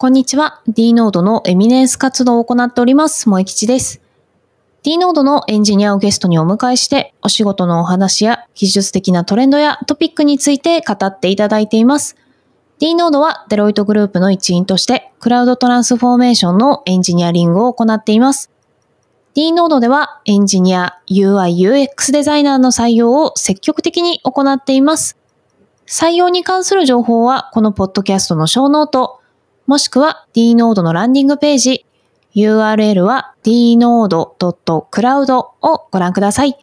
[0.00, 0.62] こんにちは。
[0.66, 3.24] d ノードのエミネンス活動を行っております。
[3.24, 4.00] 萌吉です。
[4.82, 12.16] d ノードのエンジニアをゲストにお迎えして、お仕事のお話や技術的なトレンドやトピックについて語っていただいています。
[12.78, 18.50] d ノードはデロイトグループの一員として、クラウドトランスフォーメーションのエンジニアリングを行っています。
[19.34, 25.18] dnode ではエンジニア、UI、UX デザイナーの採用を積極的に行っています。
[25.86, 29.19] 採用に関する情報は、このポッドキャストの小ノート、
[29.70, 31.86] もしくは d ノードのランディングページ、
[32.34, 36.56] URL は dnode.cloud をご覧ください。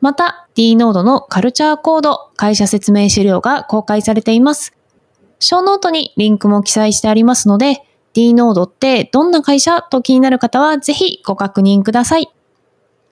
[0.00, 4.74] また、d ノードのカルチャーコード、会社説明資料が公開されています。
[5.40, 7.84] ショーノートにリンクも記載してありますので、
[8.14, 12.30] d ノードってどんな会社と気になる方はぜひご確認ください。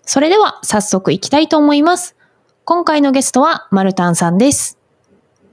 [0.06, 2.16] それでは早速行きたいと思います。
[2.64, 4.79] 今回のゲストはマルタンさんです。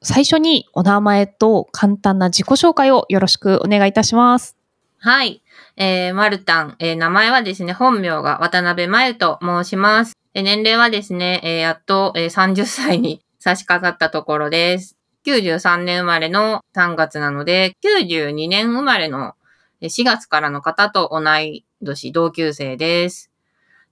[0.01, 4.57] 最初にお名前と簡単な自己紹介をよろしくお願いいたします。
[4.99, 5.41] はい。
[5.75, 10.17] えー、マルタン、えー、名前はですね、本名が渡辺真由と申します。
[10.33, 14.97] えー、年齢はですね、えー、やっと、えー、30歳に差し掛かったところです。
[15.25, 19.33] 93年生まれの3月なので、92年生まれの
[19.81, 23.29] 4月からの方と同い年同級生です。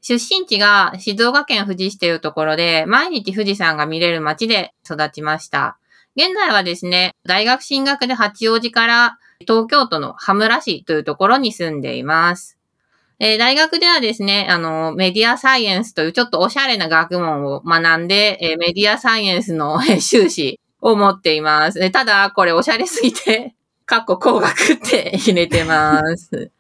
[0.02, 5.78] 出身地が静岡県富士市というところで、毎日富士山が見れる街で育ちました。
[6.16, 12.58] 現在はですね、大学進学で八王子から東京都の羽村市というところに住んでいます。
[13.20, 21.92] えー、大学ではですね、あの、メディアサイエンスというちょっとおしゃれな学問を学んで、えー、メディアサイエンスの修士を持っています。
[21.92, 23.56] ただ、これおしゃれすぎて、
[23.86, 26.52] かっこ工学って入れてます。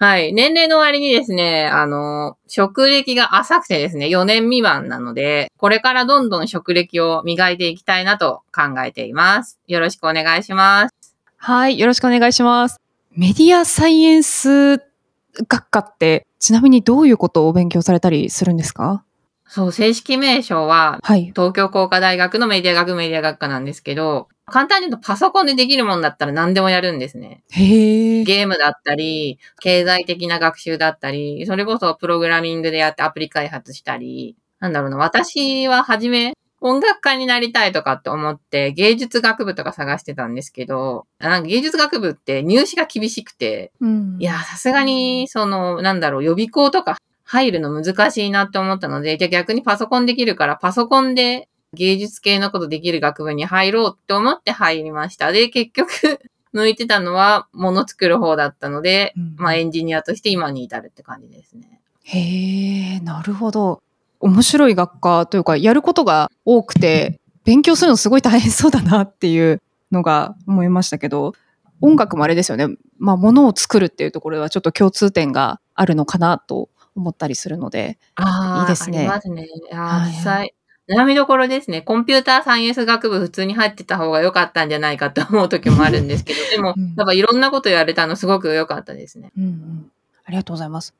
[0.00, 0.32] はい。
[0.32, 9.58] 年齢の割にですね、あの、職歴が浅くてですね、4年未満なので、これからどんどん職歴を磨いていきたいなと考えています。
[9.66, 10.94] よろしくお願いします。
[11.36, 11.80] はい。
[11.80, 12.80] よろしくお願いします。
[13.16, 19.02] メディアサイエンス学科って、ちなみにどういうことをお勉強されたりするんですか？
[19.48, 27.42] そう、正式名称は、はい、東京工科大学のメディア学メディア学科なんですけど、簡単に言うとパソコンでできるもんだったら何でもやるんですね。
[27.50, 55.32] へゲームだったり、経済的な学習だったり、それこそプログラミングでやってアプリ開発したり、なんだろうな、私は初め音楽家になりたいとかって思って芸術学部とか探してたんですけど、なんか芸術学部って入試が厳しくて、うん、いや、さすがに、その、なんだろう、予備校とか入るの難しいなって思ったので、じゃあ逆にパソコンできるからパソコンで芸術系のことできる学部に入ろうって思って入りました。
[55.32, 55.90] で、結局
[56.52, 61.80] 向いてたのは物作る方だったので、うん、まあエンジニアとして今に至るって感じですね。
[62.04, 63.82] へえ、なるほど。
[64.20, 69.60] 面白い学科というか、やることが多くて、勉強するのすごい大変そうだなっていう
[69.92, 71.34] のが思いましたけど、
[71.80, 72.66] 音楽もあれですよね。
[72.98, 79.00] まあ、物を作るっていうところはちょっと共通点があるのかなと思ったりするので、いいですね。
[79.00, 79.46] ありますね。
[79.72, 80.54] あ実際、
[80.88, 81.82] 悩みどころですね。
[81.82, 89.30] コンピューターサイエンス学部普通に入ってた方が良かったんじゃないかと思う時もあるんですけど、 でも、うん、やっぱいろんなこと言われたのすごく良かったですね。
[89.36, 89.90] うんうん、
[90.24, 90.94] ありがとうございます。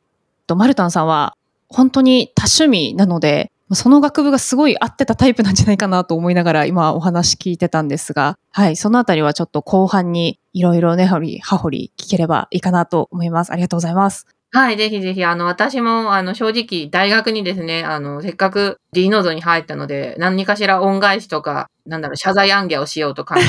[0.46, 1.36] と、マルタンさんは
[1.68, 13.52] 本当に多趣味なので、その学部がすごい合ってたタイプなんじゃないかなと思いながら今お話聞いてたんですが、はい、そのあたりはちょっと後半にいろいろね、はり、はほり聞ければいいかなと思います。
[13.52, 14.26] ありがとうございます。
[14.50, 23.46] はい、ぜひぜひ、あの、私も、あの、正直、大学にですね、あの、せっかく D ノードに入ったので、何かしら恩返しとか、なんだろう、謝罪案件をしようと考えて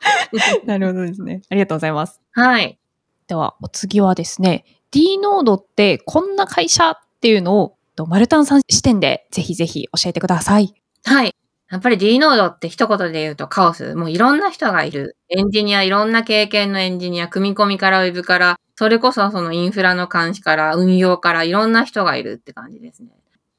[0.66, 1.42] なるほどですね。
[1.50, 2.20] ありがとうございます。
[2.32, 2.78] はい。
[3.26, 7.76] では、お次はですね、D ノードってこんな会社っていうのを、
[8.08, 10.72] マルタンさん視点でぜひぜひ教えてください。
[11.04, 11.34] はい。
[11.70, 13.94] やっぱり D ノードって一言で言うとカオス。
[13.94, 15.16] もういろんな人がいる。
[15.28, 23.10] エンジニア、いろんな経験のエンジニア、組み込みからウェブから、それこそそのインフラの監視から、運用からいろんな人がいるって感じですね。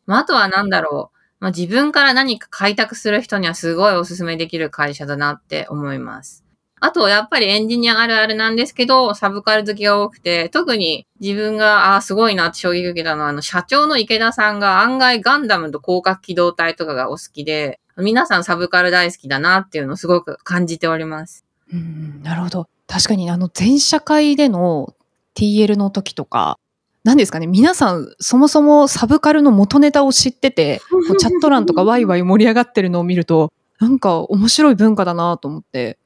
[0.08, 1.18] まあ、あとはなんだろう。
[1.40, 6.44] まあ、自分から何か開拓する人にはすごいおすすめできる会社だなって思います。
[6.80, 21.46] あと、やっぱりエンジニアあるあるなんですけど、サブカル好きが多くて、特に自分が、ああ、すごいなって衝撃受けたのは、あの、社長の池田さんが案外ガンダムと広角機動隊とかがお好きで、皆さんサブカル大好きだなっていうのをすごく感じております。
[21.72, 22.68] うん、なるほど。
[22.88, 24.96] 確かにあの全社会での
[25.36, 26.58] TL の時とか、
[27.04, 30.82] 何ですかね、皆さんそもそもサブカルの元ネタを知ってて、
[31.20, 35.98] チャット欄とか ワイワイ盛り上がってるのを見ると、なんか面白い文化だなと思って、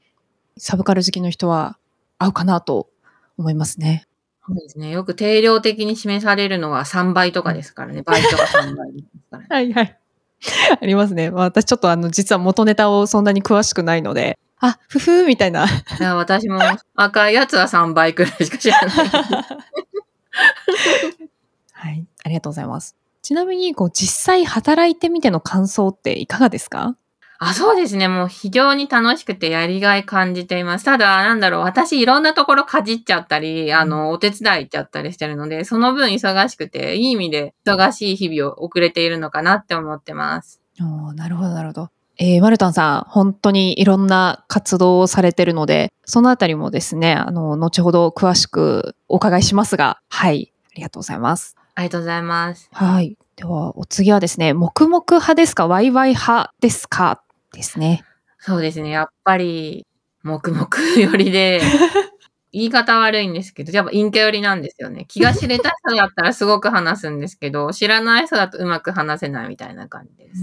[0.58, 1.78] サブカル好きの人は
[2.18, 2.88] 合うかなと
[3.38, 4.08] 思いますね。
[4.48, 4.92] そうですね。
[4.92, 8.04] よく定量的に示されるのは3倍とかですからね。
[8.04, 9.48] 倍とか3倍ですからね。
[9.50, 9.98] はいはい。
[10.80, 11.30] ありますね。
[11.30, 15.66] 私ちょっとあの、実は元ネタをそんなに詳しくないので、あ、ふふーみたいな。
[15.66, 15.68] い
[16.00, 16.60] や私も
[16.96, 18.90] 赤いやつは3倍くらいしか知らない。
[21.74, 22.06] はい。
[22.24, 22.96] ありがとうございます。
[23.22, 26.96] ちなみに、こう、実際働いてみての感想っていかがですか？
[27.40, 28.08] あ、そうですね。
[28.08, 30.86] もう非常に楽しくてやりがい感じています。
[30.86, 31.62] ただ、なんだろう。
[31.62, 40.62] 私いろんなところかじっちゃったり、あの、お手伝い行っちゃったりしてるので、その分忙しくて、いい意味で忙しい日々を送れているのかなって思ってます。
[40.82, 41.90] おーなるほど、なるほど。
[42.18, 50.54] えー、マルタンさん、本当にいろんな活動をされてるので、そのあたりもですね、あの、後ほど詳しくお伺いしますが、はい。
[50.72, 51.56] ありがとうございます。
[51.76, 52.70] ありがとうございます。
[52.72, 53.18] はい。
[53.36, 57.22] では、お次はですね、黙々派ですか、ワイワイ派ですか？
[57.54, 58.04] ですね。
[58.40, 58.90] そうですね。
[58.92, 59.86] やっぱり、
[60.24, 60.68] 黙々
[60.98, 61.62] 寄りで、
[62.56, 65.04] 言い方悪いんですけど、やっぱ陰キャ寄りなんですよね。
[65.10, 70.42] 気が知れた人だったらすごく話すんですけど、 知らない人だとうまく話せないみたいな感じです。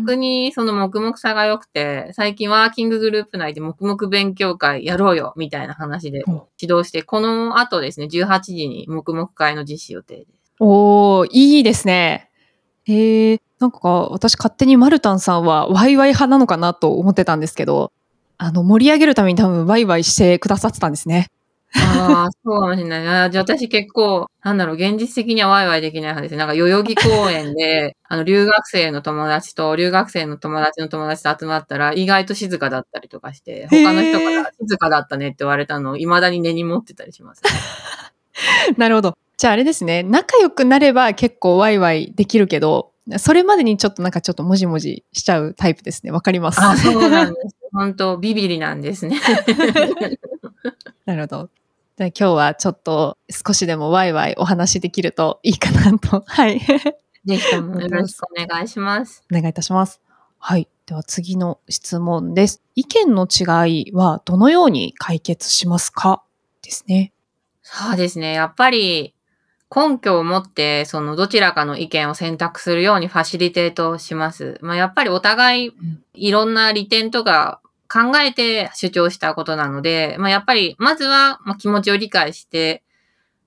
[0.00, 10.52] 逆にその黙々さが良くて、最近ワーキンググループ内で黙々勉強会やろうよみたいな話でお指導して、この後ですね、18時に黙々会の実施予定です。
[10.58, 12.28] おー、いいですね。
[12.86, 13.78] へえ、なんか
[14.10, 17.92] 私勝手にマルタンさんはワイワイ派なのかなと思ってたんですけど、
[18.38, 21.28] あの、盛り上げるために多分ワイワイしてくださってたんですね。
[21.78, 23.30] ああ、そうかもしれない。
[23.30, 26.38] じゃあ私結構、なんだろう、現実的にはワイワイできない派ですね。
[26.38, 37.50] なんか代々木公園で、 あの、留学生の友達と、留学生の友達の友達と集まったら、意外と静かだったりとかして、他の人から静かだったねって言われたのを未だに根に持ってたりします、ね。
[38.76, 39.16] なるほど。
[39.36, 46.10] じゃああれですね、仲良くなれば結構ワイワイできるけど、それまでにちょっとなんかちょっともじもじしちゃうタイプですね。
[46.10, 46.60] わかります。
[46.60, 47.56] あ、そうなんです。
[47.72, 49.20] 本当ビビリなんですね。
[51.06, 51.50] なるほど。
[51.96, 56.22] じゃあ今日はちょっと少しでもワイワイお話できるといいかなと。
[56.28, 56.60] はい。
[56.60, 59.24] ぜひともよろしくお願いします。
[59.32, 60.02] お願いいたします。
[60.38, 60.68] はい。
[60.84, 62.62] では次の質問です。
[62.74, 66.22] 意見の違いはどのように解決しますか？
[66.60, 67.14] ですね。
[67.62, 68.34] そうですね。
[68.34, 69.14] やっぱり、
[69.74, 74.58] 根拠を持って、そのどちらかの意見を選択するようにファシリテートします。
[74.60, 75.72] まあ、やっぱりお互いん
[76.12, 82.82] いろんな利点とか考えて主張したことなので、まあ、やっぱりまずはま気持ちを理解して、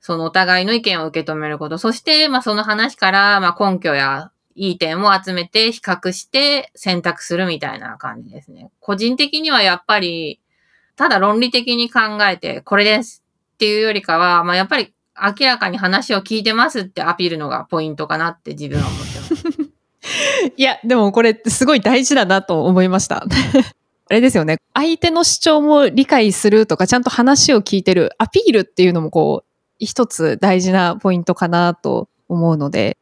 [0.01, 1.77] そのお互いの意見を受け止めること。
[1.77, 8.71] そして、まあ、その話から、ま、根拠やいい点を集めて比較して選択するみたいな感じですね。
[8.79, 10.39] 個人的にはやっぱり、
[10.95, 13.23] ただ論理的に考えて、これです
[13.55, 19.69] っていうよりかは、まあ、やっぱり明らかに話を聞いてますってアピールのがポイントかなって自分は思ってます。
[20.55, 23.25] いや、でもこれすごい大事だなと思いました。
[24.09, 24.57] あれですよね。
[24.73, 32.97] 相手の主張も理解するとか、ちゃんと話を聞いてる、アピールっていうのもこう、一つ大事なポイントかなと思うので、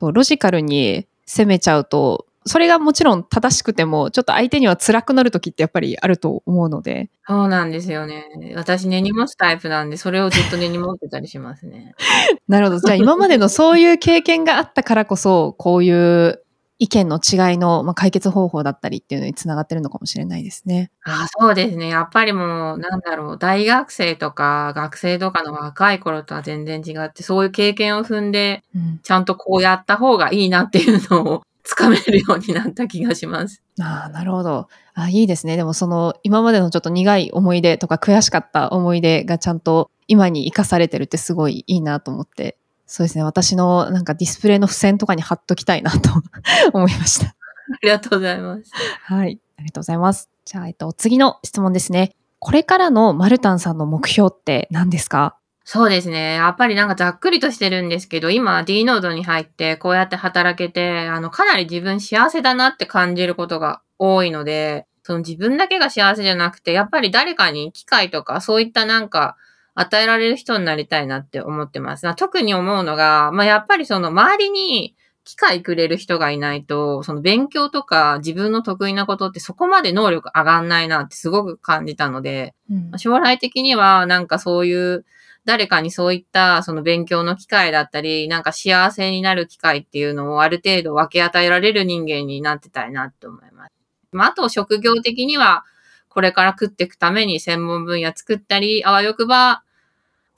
[0.00, 8.52] ロジカルに攻めちゃうと、それがもちろん正しくても、ちょっと相手には辛くなる時ってやっぱりあると思うので、そうなんですよね。
[8.54, 11.96] 私根に持つタイプなんで、それをずっと根に持ってたりしますね。
[12.46, 12.78] なるほど。
[12.78, 16.40] じゃあ今までのそういう経験があったからこそ、こういう
[16.78, 20.90] 意見の違いのまあ解決方法だったりっていうのにつながってるのかもしれないですね。
[21.04, 21.88] あそうですね。
[21.88, 33.62] やっぱりもう、なんだろう、大学生とか学生とかの若い頃とは全然違って、そういう経験を踏んで、うん、ちゃんとこうやった方がいいなっていうのをつかめるようになった気がします。
[33.80, 34.68] ああ、なるほど。
[34.94, 35.56] あいいですね。
[35.56, 42.56] でもその今までのちょっと苦い思い出とか悔しかった思い出がちゃんと今に生かされてるってすごいいいなと思って。
[42.86, 43.24] そうですね。
[43.24, 46.10] 私のなんかディスプレイの付箋とかに貼っときたいなと
[46.72, 47.26] 思いました。
[47.26, 47.34] あ
[47.82, 48.70] りがとうございます。
[49.04, 49.40] はい。
[49.58, 50.30] ありがとうございます。
[50.44, 52.14] じゃあ、えっと、次の質問ですね。
[52.38, 55.36] これからのマルタンさんの目標って何ですか？
[55.64, 56.34] そうですね。
[56.34, 69.36] やっぱりなんかざっくりとしてるんですけど、今 D ノードに入ってこうやって働けて、あの、かなり自分幸せだなって感じることが多いので、その自分だけが幸せじゃなくて、やっぱり誰かに機会とかそういったなんか
[69.76, 72.14] 与えられる人になりたいなって思ってます。
[72.16, 85.04] 特に思うのが、まあ、やっぱりその周りに機会くれる人がいないと、その勉強とか自分の得意なことってそこまで能力上がんないなってすごく感じたので、うん将来的にはなんかそういう
[85.44, 93.72] 誰かにそういったその勉強の機会だったり、なんか幸せになる機会っていうのをある程度分け与えられる人間になってたいなって思います。
[94.12, 95.64] まあ、あと職業的には
[96.08, 99.64] これから食っていくために専門分野作ったり、あわよくば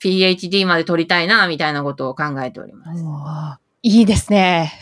[0.01, 3.03] PhD まで取りたいなみたいなことを考えております。
[3.81, 4.73] いいですね。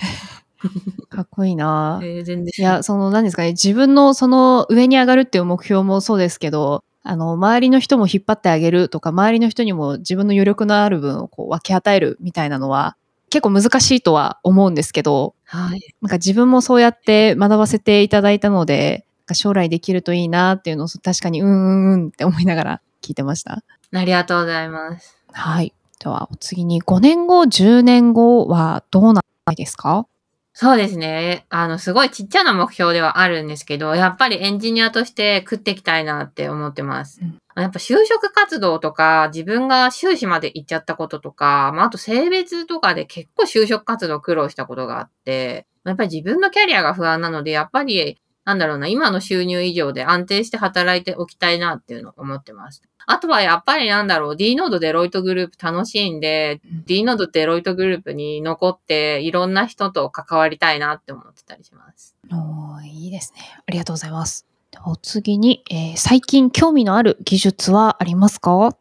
[1.09, 1.99] かっこいいな。
[2.03, 12.97] えー全然いや、その何ですかね、自分のその上に上がるっていう目標もそうですけど、あの、周りの人も引っ張ってあげるとか、周りの人にも自分の余力のある分をこう分け与えるみたいなのは、
[13.29, 15.81] 結構難しいとは思うんですけど、はい。
[16.01, 23.61] なんか自分もそうやって学ばせていただいたので、が将来できるといいなっていうのを確かにうんうんうんって思いながら聞いてました。
[23.93, 25.17] ありがとうございます。
[25.31, 25.73] はい。
[25.99, 29.21] では、次に5年後、10年後はどうな
[29.55, 30.05] ですか？
[30.53, 31.45] そうですね。
[31.49, 37.19] あの、すごいちっちゃな目標ではあるんですけど、やっぱりエンジニアとして食っていきたいなって思ってます。
[37.21, 52.83] うんやっぱ就職活動とか、自分が修士まで行っちゃったこととか、まあ、あと性別とかで結構就職活動苦労したことがあって、やっぱり自分のキャリアが不安なので、やっぱり、なんだろうな、今の収入以上で安定して働いておきたいなっていうのを思ってます。
[53.09, 62.15] あとはやっぱりなんだろう、D ノードデロイトグループ楽しいんで、うん D ノードデロイトグループに残って、いろんな人と関わりたいなって思ってたりします。
[62.31, 63.41] おーいいですね。
[63.65, 64.45] ありがとうございます。
[64.85, 68.77] お次に、えー最近興味のある技術はありますか？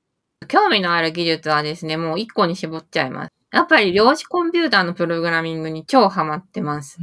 [0.49, 3.33] 興味のある技術はですね、もう一個に絞っちゃいます。
[3.53, 6.99] やっぱり量子コンピューターのプログラミングに超ハマってます。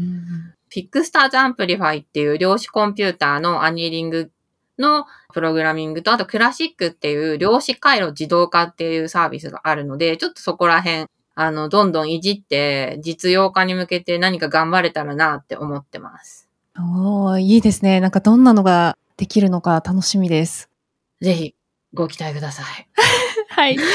[0.70, 4.32] Fixstars Amplify っていう量子コンピューターのアニーリング
[4.80, 16.50] のプログラミングと、あとクラシックっていう量子回路自動化っていうサービスがあるので、ちょっとそこら辺、あの、どんどんいじって実用化に向けて何か頑張れたらなって思ってます。
[16.78, 18.00] おーいいですね。
[18.00, 20.70] なんかどんなのができるのか楽しみです。
[21.22, 21.56] ぜひ
[21.94, 22.88] ご期待ください。
[23.50, 23.78] はい。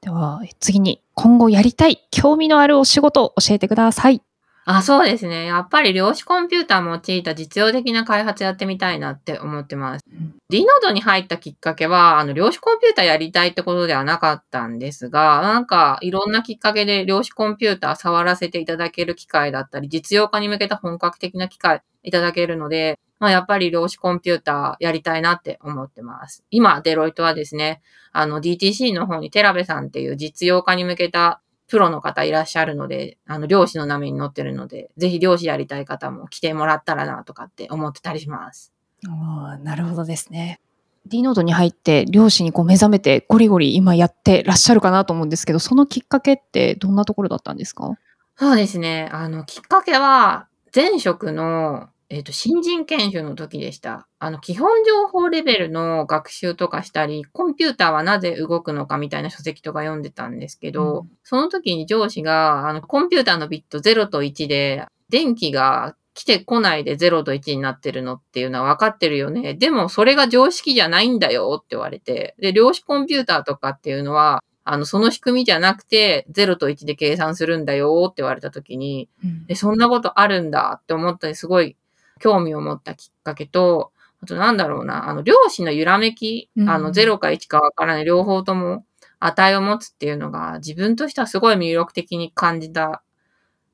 [0.00, 4.22] では、え次に、今後やりたい、興味のあるお仕事を教えてください。
[4.70, 5.46] あ、そうですね。
[5.46, 10.04] やっぱり量子コンピューターを用いた実用的な開発やってみたいなって思ってます。
[10.12, 26.44] うん D ノードに入ったきっかけは、あの、量子コンピューターやりたいってことではなかったんですが、なんか、いろんなきっかけで量子コンピューター触らせていただける機会だったり、実用化に向けた本格的な機会いただけるので、まあ、やっぱり量子コンピューターやりたいなって思ってます。
[26.50, 27.82] 今、デロイトはですね、
[28.12, 38.72] あの、DTC の方にテラベさんっていう実用化に向けたプロの方いらっしゃるので、あの、漁師の波に乗ってるので、ぜひ漁師やりたい方も来てもらったらなとかって思ってたりします。
[39.06, 40.60] おーなるほどですね。
[41.06, 47.96] D ノードに入って、漁師にこう目覚めて、ゴリゴリ今やってらっしゃるかなと思うんですけど、そのきっかけってどんなところだったんですか？
[48.36, 49.08] そうですね。
[49.12, 54.08] あの、きっかけは、前職の、えっ、と、新人研修の時でした。
[54.18, 69.52] あの、基本情報レベルの学習とかしたり、コンピューターはなぜ動くのかみたいな書籍とか読んでたんですけど、うんその時に上司が、あの、コンピューターのビット0と1で、電気が来てこないで0と1になってるのっていうのは分かってるよね。
[69.52, 72.34] でも、それが常識じゃないんだよって言われて。
[72.38, 79.10] で、量子コンピューターとかっていうのは、あの、その仕組みじゃなくて、0と1で計算するんだよって言われた時に、
[79.48, 81.76] え、そんなことあるんだって思ったり、すごい
[82.18, 86.68] 興味を持ったきっかけと、あとなんだろうな、あの、量子の揺らめき、うん。
[86.68, 88.84] あの、0か1かわからない両方とも
[89.20, 93.02] 値を持つっていうのが、自分としてはすごい魅力的に感じた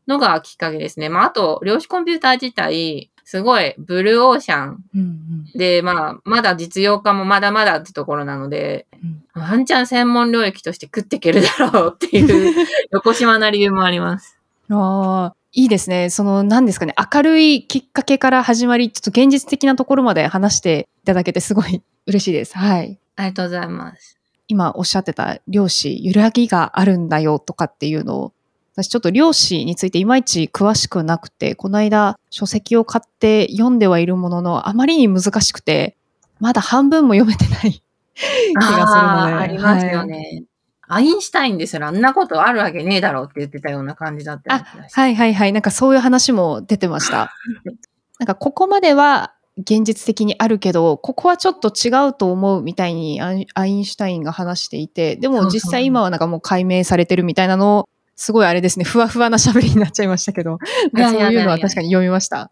[0.07, 1.09] のがきっかけですね。
[1.09, 4.85] まあ、あと、量子コンピューター自体、すごいブルーオーシャン。
[4.95, 5.45] うんうん。
[5.55, 9.25] で、まあ、まだ実用化もまだまだってところなので、うん。
[9.35, 14.39] ワンチャン専門領域として食っていけるだろうっていう、 横島な理由もあります。
[14.71, 16.11] ああ、いいですね。
[16.11, 22.59] その、何ですかね、明るいきっかけから始まり、ちょっと現実的なところまで話していただけてすごい嬉しいです。
[22.59, 22.99] はい。
[23.15, 24.19] ありがとうございます。
[24.49, 28.33] 今おっしゃってた量子、揺らぎがあるんだよとかっていうのを、
[28.75, 35.97] 私ちょっと量子についていまいち詳しくなくて、この間書籍を買って読んではいるものの、あまりに難しくて、
[36.41, 37.81] まだ半分も読めてない
[38.13, 39.35] 気がするので。
[39.35, 40.43] ありますよはいね。
[40.89, 45.53] アインシュタインですらあんなことあるわけねえだろうって言ってたような感じだったような気がしてはいはいはい。
[45.53, 47.33] なんかそういう話も出てました。
[48.21, 60.59] なんかここまでは現実的にあるけど、ここはちょっと違うと思うみたいにアインシュタインが話していて、でも実際今はなんかもう解明されてるみたいなのを、すごいあれですね、ふわふわな喋りになっちゃいましたけど、
[60.97, 62.51] そういうのは確かに読みました。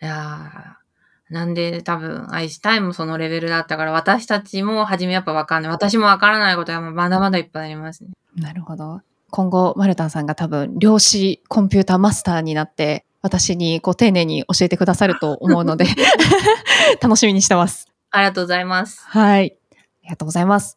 [0.00, 0.71] いやー
[1.32, 5.72] なんで多分、アインシュタインもそのレベルだったから、私たちも初めやっぱわかんない。
[5.72, 8.10] 私もわからないことはまだまだいっぱいありますね。
[8.36, 9.00] なるほど。
[9.30, 15.86] 今後、マルタンさんが多分、量子コンピューターマスターになって、私にこう丁寧に教えてくださると思うので、
[17.00, 17.88] 楽しみにしてます。
[18.10, 19.02] ありがとうございます。
[19.06, 19.56] はい。
[19.72, 19.74] あ
[20.04, 20.76] りがとうございます。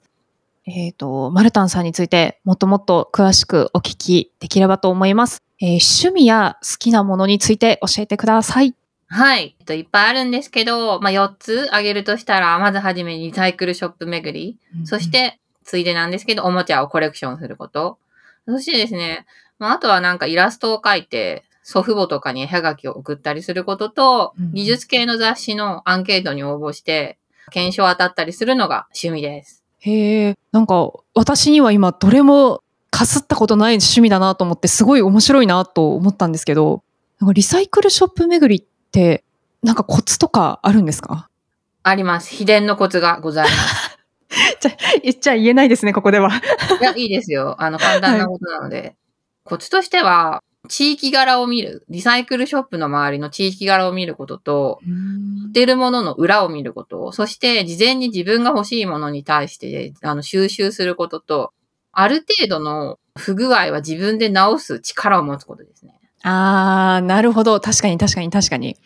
[0.66, 5.44] えっ、と、マルタンさんについてもっともっと詳しくお聞きできればと思います。
[5.60, 8.74] えー趣味や好きなものについて教えてください。
[9.08, 9.56] はい。
[9.60, 14.58] えっと、いっぱいあるんですけど、まあ、4つ挙げるとしたら、まずはじめにリサイクルショップ巡り。
[14.86, 17.98] そし、て、ついでなんですけど、おもちゃをコレクションすること。
[18.48, 19.26] そしてですね、
[19.60, 27.18] まあ、あとはなんかイラストを描いて、祖父母とかに絵はがきを送ったりすることとうん、技術系の雑誌のアンケートに応募して、
[27.52, 29.64] 検証当たったりするのが趣味です。
[29.80, 36.84] へえ、なんか私には今どれもかすったことない趣味だなと思ってすごい面白いなと思ったんですけど、
[37.20, 38.75] なんかリサイクルショップ巡りって
[39.64, 41.30] なんかコツとかあるんですか？
[41.84, 42.30] あります。
[42.34, 44.00] 秘伝のコツがございます。
[45.04, 46.30] 言っちゃ言えないですね、ここでは。
[46.82, 47.56] いや、いいですよ。
[47.60, 48.96] あの、簡単なことなので。
[49.44, 51.86] コツとしては、地域柄を見る。
[51.90, 54.80] リサイクルショップの周りの地域柄を見ることと、
[55.46, 61.54] 売ってるものの裏を見ること、そして事前に自分が欲しいものに対して、あの、収集することと、
[61.92, 66.00] ある程度の不具合は自分で直す力を持つことですね。
[66.28, 67.60] ああ、なるほど。
[67.60, 68.78] 確かに確かに確かに。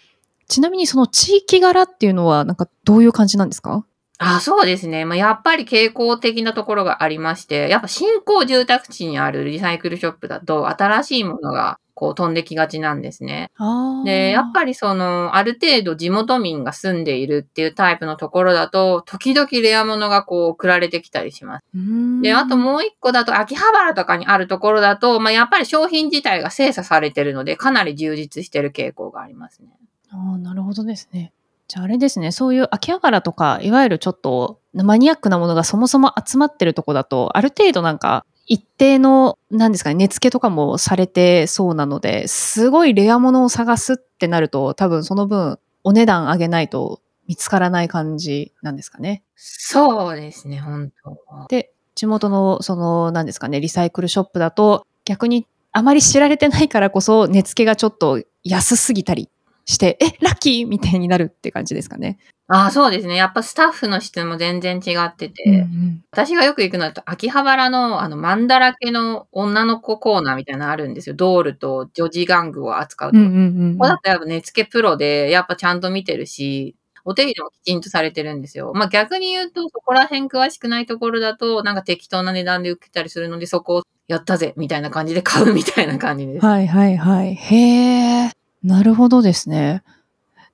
[0.50, 3.86] ちなみにその地域柄っていうのは、なんかどういう感じなんですか？
[4.18, 5.06] あ、そうですね。
[5.06, 13.52] まあ、やっぱり傾向的なところがありまして、やっぱ新興住宅地にあるリサイクルショップだと、新しいものがこう飛んできがちなんですね。
[13.58, 21.66] あで、やっぱりその、ある程度地元民が住んでいるっていうタイプのところだと、時々レア物がこう送られてきたりします。
[21.74, 29.68] りで、あともう一個だと、秋葉原とかにあるところだと、まあ、やっぱり商品自体が精査されてるので、かなり充実してる傾向がありますね。
[30.12, 31.34] ああ、なるほどですね。
[31.68, 49.24] じゃああれですね、そういう秋葉原とか、いわゆるちょっとマニアックなものがそもそも集まってるとこだと、ある程度なんか一定の、なんですかね、値付けとかもされてそうなので、すごいレア物を探すってなると、多分その分お値段上げないと見つからない感じなんですかね。
[49.36, 59.30] そうですね、本当で、地元のその、なんですかね、リサイクルショップだと、逆にあまり知られてないからこそ、値付けがちょっと安すぎたり
[59.70, 62.18] して、え、ラッキーみたいになるって感じですかね。
[62.48, 63.16] ああ、そうですね。
[63.16, 65.68] やっぱスタッフの質も全然違ってて、
[66.12, 71.16] 私がよく行くのだと、秋葉原の、あの、マンだらけの女の子コーナーみたいなのあるんですよ。
[71.16, 73.24] ドールと女児玩具を扱うとこ。
[73.24, 78.72] うんうんうんここだとやっぱ値付けプロで、やっぱちゃんと見てるし、お手入れもきちんとされてるんですよ。
[78.74, 86.46] まあ逆に言うと、そこら辺詳しくないところだと、なんか適当な値段で受けたりするので、そこをやったぜみたいな感じで買うみたいな感じです。
[86.46, 87.36] はいはいはい。
[87.36, 88.32] へえ、
[88.64, 89.84] なるほどですね。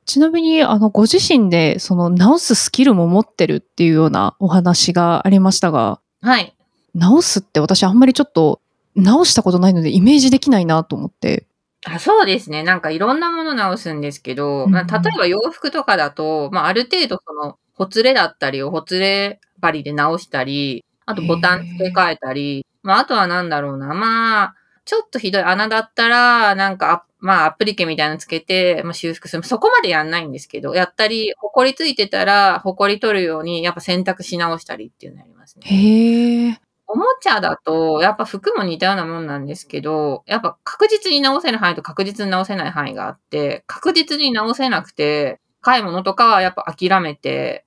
[0.05, 6.55] ちなみに、あの、ご自身で、その、直すスキルも持ってるっていうようなお話がありましたが、はい。
[6.93, 8.61] 直すって私あんまりちょっと、
[8.95, 11.45] 直したことないのでイメージできないなと思って。
[11.85, 12.63] あそうですね。
[12.63, 23.93] なんかいろんなもの直すんですけど、うんまあ例えば洋服とかだと、まあある程度その、ほつれだったりをほつれ針で直したり、あとボタン付け替えたり、まああとはなんだろうな。
[23.93, 29.43] まあ、ちょっとひどい穴だったら、なんかあ、まあアプリケみたいなのつけて、まあ修復する。
[29.43, 35.65] そこまでやんないんですけど、やったり、ほこりついてたら、ほこり取るように、やっぱ洗濯し直したりっていうのやりますね。
[35.65, 36.59] へえ。
[36.87, 47.65] おもちゃだと、やっぱ服も似たようなもんなんですけど、やっぱ確実に直せる範囲と確実に直せない範囲があって、確実に直せなくて、買い物とかはやっぱ諦めて、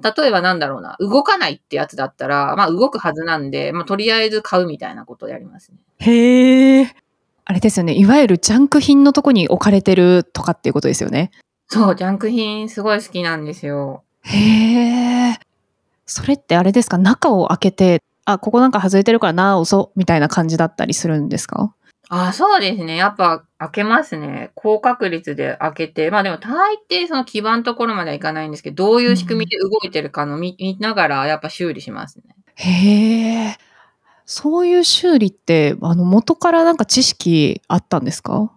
[0.00, 5.78] 例えばなんだろうな、動かないってやつだったら、まあ動くはずなんで、まあとりあえず買うみたいなことをやりますね。
[5.98, 7.01] へえ。
[7.44, 7.94] あれですよね。
[7.94, 11.30] いわゆるジャンク品のとこに置かれてるとかっていうことですよね。
[11.68, 14.04] そう、ジャンク品すごい好きなんですよ。
[14.22, 15.38] へえ。
[16.06, 16.98] それってあれですか？
[16.98, 21.74] 中を開けて、あ、ここなんか外れてるから直そうみたいな感じだったりするんですか？
[22.08, 22.96] あ、そうですね。
[22.96, 24.50] やっぱ開けますね。
[24.54, 26.10] 高確率で開けて。
[26.10, 32.36] まあでも大抵その基盤のところまではいかないんですけど、どういう仕組みで動いてるかの見見ながらやっぱ修理しますね。
[32.54, 33.58] へえ。
[34.34, 38.50] そういう修理って、あの、元からなんか知識あったんですか、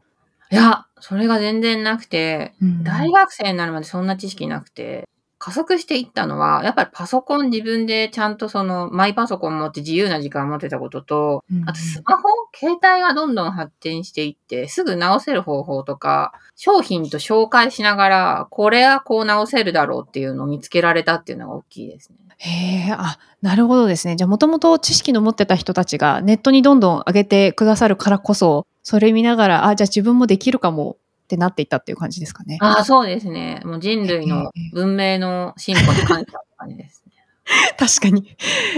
[0.49, 2.83] いや、それが全然なくて、うん。
[2.85, 5.05] 大学生になるまでそんな知識なくて、
[5.45, 12.23] 加速していったのは、やっぱりパソコン自分でちゃんとそのマイパソコン持って自由な時間を持ってたことと、うんあとスマホ
[12.55, 22.15] 携帯がどんどん発展していって、すぐ直せる方法とか、商品と紹介しながら、これはこう直せるだろうっていうのを見つけられたっていうのが大きいですね。
[22.37, 24.15] へえ、あ、なるほどですね。
[24.15, 32.57] じゃあ、もともと知識の持ってた人たちがネットにどんどん上げてくださるからこそ、それ見ながら、あ、じゃあ自分もできるかもってなっていったっていう感じですかね。
[32.61, 33.61] ああ、そうですね。
[33.65, 37.13] もう人類の文明の進歩に感謝って感じですね。
[37.77, 38.35] 確かに。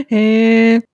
[0.10, 0.88] へえ。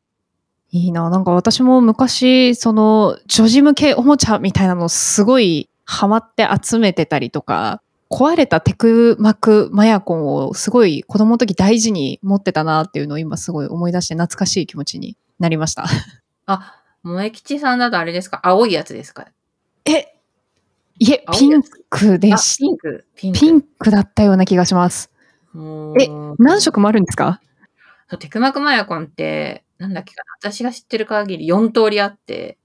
[0.72, 1.10] いいな。
[1.12, 15.86] なんか私も昔、その、女児向けおもちゃみたいなのすごいハマって集めてたりとか、壊れたテクマクマヤコンをすごい子供の時大事に持ってたなっていうのを今すごい思い出して懐かしい気持ちになりました。
[16.46, 18.40] あ、萌吉さんだとあれですか？
[18.44, 19.28] 青いやつですか？
[19.86, 20.13] え、
[21.04, 23.06] いえ、ピンクであ、しピンク。
[23.14, 23.92] ピンク。
[23.92, 25.12] だったような気がします。
[26.00, 27.42] ええ何色もあるんですか？
[28.20, 30.52] テクマクマヤコンって、なんだっけかな。
[30.52, 32.58] 私が知ってる限り4通りあって、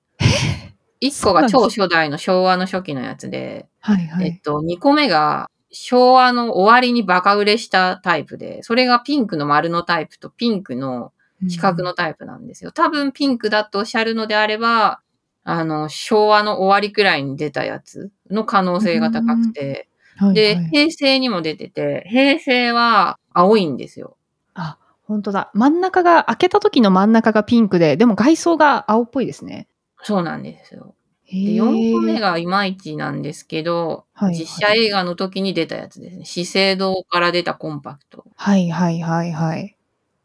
[1.00, 4.26] 1個が超初代の昭和の初期のやつで、はいはい。
[4.26, 11.12] えっと、2個目が昭和の終わりにバカ売れしたタイプで、それがピンクの丸のタイプとピンクの
[11.48, 12.70] 四角のタイプなんですよ。
[12.70, 15.00] 多分ピンクだとおっしゃるのであれば、
[15.44, 24.16] あの、昭和の終わりくらいに出たやつの可能性が高くて、はいで、はい平成にも出てて、平成は青いんですよ。
[24.54, 25.50] あ、本当だ。
[25.54, 29.68] 真ん中が、開けた時の真ん中がピンクで、でも外装が青っぽいですね。
[30.02, 30.94] そうなんですよ。
[31.24, 36.24] へで、ー4個目がいまいちなんですけど、はい実写映画の時に出たやつですね。
[36.24, 38.24] 資生堂から出たコンパクト。
[38.34, 39.76] はいはいはいはい。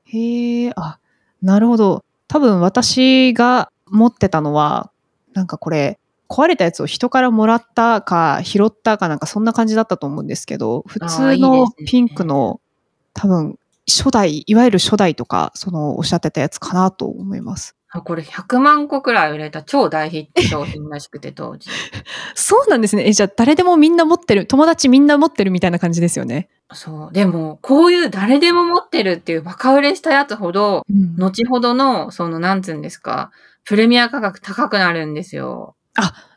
[0.05, 0.99] へえ、あ、
[1.41, 2.03] なるほど。
[2.27, 4.91] 多分私が持ってたのは、
[5.33, 5.99] なんかこれ、
[6.33, 12.59] 壊れたやつを人からもらったか拾ったかなんかそんな感じだったと思うんですけど、普通のピンクの
[13.13, 17.75] 多分初代、いわゆる初代とか、そのおっしゃってたやつかなと思います。
[17.91, 21.69] あこれ100万個くらい売れた超大ヒット商品らしくて 当時。
[22.33, 23.07] そうなんですね。
[23.07, 26.49] え、じゃあ誰でもみんな持ってる、友達みんな持ってるみたいな感じですよね。
[26.71, 27.13] そう。
[27.13, 33.29] でも、こういう誰でも持ってるっていうバカ売れしたやつほど、うん後ほどの、その、なんつうんですか、
[33.63, 35.75] プレミア価格高くなるんですよ。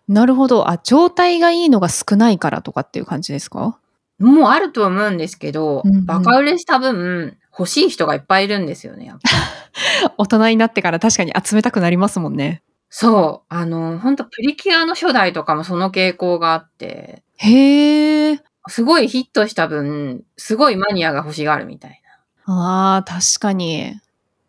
[0.08, 0.70] なるほど。
[0.70, 3.78] あ、状態がいいのが少ないからとかっていう感じですか？
[4.18, 12.62] もうあると思うんですけど、うんうんバカ売れした分、欲しい人がいっぱいいるんですよね、やっぱ 大人になってから確かに集めたくなりますもんね。
[12.88, 13.54] そう。
[13.54, 18.40] あの、本当プリキュアの初代とかもその傾向があって、へえ。
[18.68, 22.00] すごいヒットした分、すごいマニアが欲しがるみたい
[22.46, 24.00] ああ、確かに。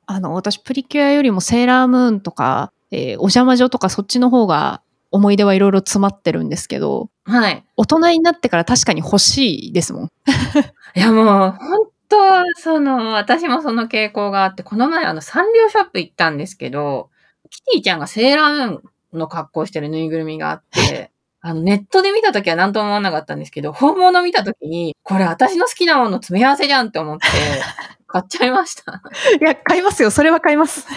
[0.06, 7.42] あの、私、プリキュアよりもセーラームーンとか、えーお邪魔女とかそっちの方が思い出はいろいろ詰まってるんですけど、な。
[7.42, 7.64] はい。
[7.78, 10.12] 大人になってから確かに欲しいですもん。
[10.96, 12.18] いやもう、本当
[12.62, 17.10] その、私もその傾向があって、この前あの、サンリオショップ行ったんですけど、
[17.50, 27.26] キティちゃんがセーラームーンの格好してるぬいぐるみがあって、 あの、ネットで見た時は何とも思わなかったんですけど、本物見た時に、これ私の好きなものの詰め合わせじゃんって思って、
[28.08, 29.02] 買っちゃいました。
[29.40, 30.12] いや、買いますよ。
[30.12, 30.88] それは買います。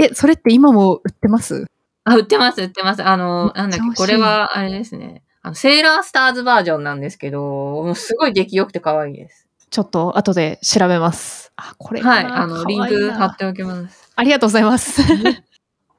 [0.00, 1.66] え、それって今も売ってます？
[2.10, 3.02] あ、売ってます、売ってます。
[3.04, 5.22] あの、なんだっけ、これは、あれですね。
[5.42, 9.46] あの、セーラースターズバージョンなんですけど、すごい出来良くて可愛いです。
[9.70, 11.52] ちょっと後で調べます。
[11.56, 12.24] あ、これはい。
[12.24, 14.10] あの、いいなク貼っておきます。
[14.16, 15.02] ありがとうございます。
[15.22, 15.34] めっ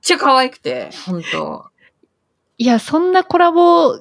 [0.02, 1.66] ちゃ可愛くて、本当
[2.58, 3.98] いや、そんなコラボ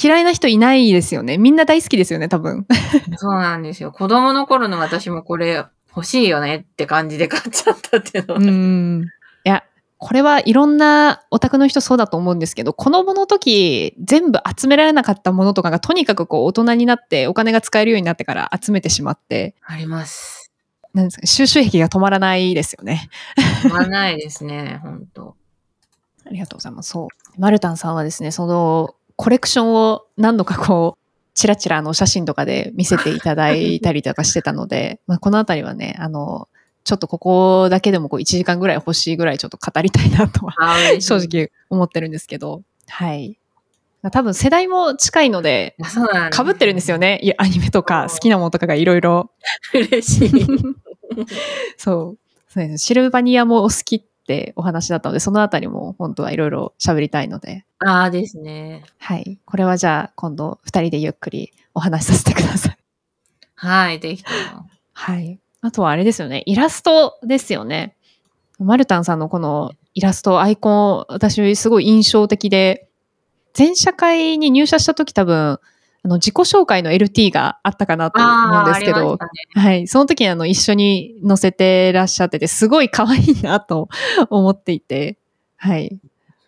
[0.00, 1.38] 嫌いな人いないですよね。
[1.38, 2.66] みんな大好きですよね、多分。
[3.16, 3.90] そうなんですよ。
[3.92, 8.40] 子供の頃の私もこれ欲しいよねって感じで買っちゃったっていうのは。
[8.40, 9.06] うん。
[9.44, 9.64] いや、
[9.98, 20.52] これはいろんなオタクの人そうだと思うんですけど、子供の時全部集められなかったものとかがとにかくこう大人になってお金が使えるようになってから集めてしまって、あります。
[20.92, 23.08] なんですか、収集癖が止まらないですよね。
[23.62, 25.34] 止まらないですね、 本当
[26.26, 26.90] ありがとうございます。
[26.90, 27.40] そう。
[27.40, 36.48] マルタンさんはですね、そのコレクションを何度かこう、チラチラの写真とかで見せていただいたりとかしてたので、 まあ、このあたりはね、あの、
[36.86, 40.52] ちょっとここだけでもこう1時間ぐらい欲しいぐらいちょっと語りたいなとは
[41.00, 41.16] 正。
[41.16, 43.38] 直思ってるんですけど、はい。
[44.12, 47.20] 多分世代も近いので、いやそうなん被ってるんですよね。
[47.38, 49.32] アニメとか好きなものとかがいろいろ。
[49.74, 50.30] 嬉しい。
[51.76, 52.18] そう。
[52.48, 58.84] そうですシルバニアもお好きってお話だったので、そのあたりも本当はいろいろ喋りたいので、ああですね。
[58.98, 59.38] はい。
[59.44, 62.78] これはじゃあ今度二人でゆっくりお話しさせてください。
[63.56, 64.68] はい、ぜひとも。
[64.92, 65.40] はい。
[65.66, 66.44] あとはあれですよね。
[66.46, 67.96] イラストですよね。
[68.60, 72.88] マルタンさんのこのイラスト、アイコン、私すごい印象的で、
[73.58, 75.58] 前社会に入社した時多分、
[76.04, 79.60] あの自己紹介の LT があったかなと思うんですけどね。
[79.60, 79.88] はい。
[79.88, 83.88] その時にあの一緒に載せてらっしゃってて、すごい可愛いなと
[84.30, 85.18] 思っていて、
[85.56, 85.98] はい。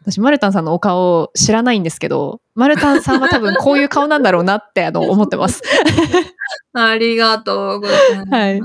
[0.02, 5.60] 私、マルタンさんのお顔知らないんですけど、マルタンさんは多分こういう顔なんだろうなってあの思ってます。
[6.72, 8.30] ありがとうございます。
[8.30, 8.60] はい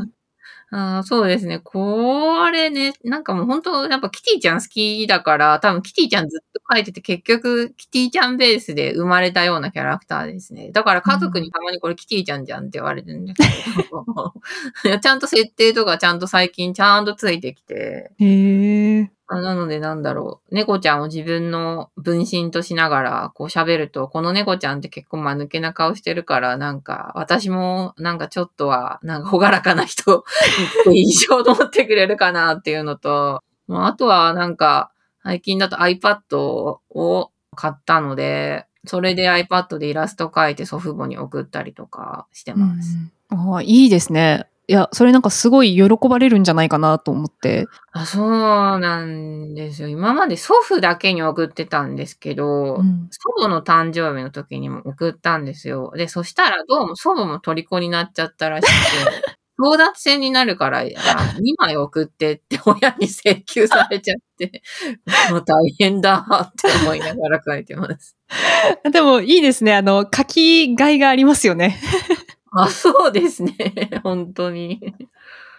[0.75, 1.59] ああそうですね。
[1.59, 10.71] これね、なんかもう本当やっぱキティちゃん好きだから、多分キティちゃんずっと書いてて結局キティちゃんベースで生まれたようなキャラクターですね。
[10.71, 14.33] だから家族にたまにこれキティちゃんじゃんって言われるんですけど、
[14.83, 19.11] いやちゃんと設定とかちゃんと最近ちゃんとついてきて、へえ。
[19.35, 20.55] あなのでなんだろう。
[20.55, 30.23] 猫ちゃんを自分の分身としながらこう喋ると、この猫ちゃんって結構間抜けな顔してるから、なんか私もなんかちょっとはなんかほがらかな人
[30.91, 34.91] 印象を持ってくれるかなっていうのと、まああとはなんか
[35.23, 42.97] 最近だと iPad を買ったので、それで iPad でイラスト描いて祖父母に送ったりとかしてます。
[43.29, 44.47] ああ、いいですね。
[44.67, 47.65] いや、それなんかすごい喜ばれるんじゃないかなと思って。
[47.91, 49.89] あそうなんですよ。
[49.89, 55.91] 今まで祖父だけに送ってたんですけど、うん祖母の誕生日の時にも送ったんですよ。
[55.95, 60.93] で、そしたらどうも祖母も虜になっちゃったらしくて、 争奪戦になるから、2
[61.57, 64.61] 枚送ってって親に請求されちゃって、
[65.29, 68.15] もう大変だって思いながら書いてます。
[68.91, 69.75] でもいいですね。
[69.75, 71.79] あの、書きがいがありますよね。
[72.55, 73.53] あ、そうですね。
[74.03, 74.73] 本当に。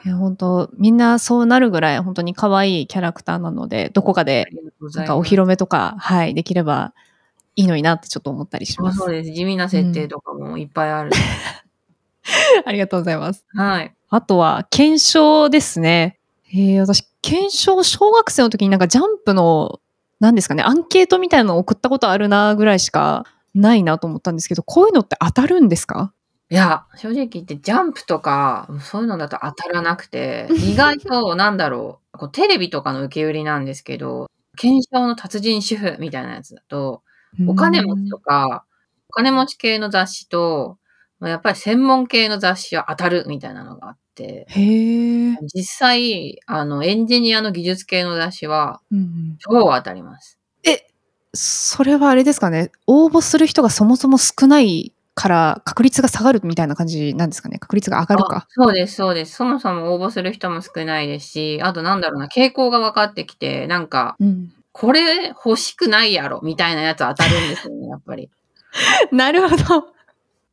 [0.04, 4.46] いや本当みんなそうなるぐらい本当に可愛いキャラクターなので、どこかあで
[4.94, 5.24] ないんかお。
[5.24, 6.92] 披露目とか、はい、できれば
[7.57, 9.12] いいのになってちょっと思ったりしますそう。
[9.12, 9.30] です。
[9.33, 11.11] 地味な設定とかもいっぱいある。
[12.64, 13.44] ありがとうございます。
[13.54, 13.94] はい。
[14.11, 16.18] あとは、検証ですね。
[16.52, 19.80] えー、私、検証、小学生の時になんかジャンプの、
[20.20, 26.12] 何ですかね、アンケートみたいなのを送ったことあるなぐらいしかないなと思ったんですけど、こういうのって当たるんですか？
[26.50, 37.02] いや、正直言ってジャンプとか、そういうのだと当たらなくて、意外と、なんだろう、こうテレビとかの受け売りなんですけど、検証の達人主婦みたいなやつだと、
[37.48, 38.66] お金持ちとか、
[39.09, 40.78] お金持ち系の雑誌と、
[41.18, 44.46] まあやっぱり専門系の雑誌は当たるみたいなのがあって、
[45.54, 48.83] 実際、あの、エンジニアの技術系の雑誌は
[49.38, 50.38] 超当たります。
[51.37, 57.59] それはあれですかね、応募する人がそもそも少ないから確率が下がるみたいな感じなんですかね？
[57.59, 58.46] 確率が上がるあか。
[58.50, 59.35] そうです、そうです。
[59.37, 64.53] そもそも応募する人も少ないですし、あとなんだろうな、傾向が分かってきて、なんか、うん。
[64.72, 68.29] これ欲しくないやろ、みたいなやつ当たるんですよね、 やっぱり。
[69.12, 69.64] なるほど。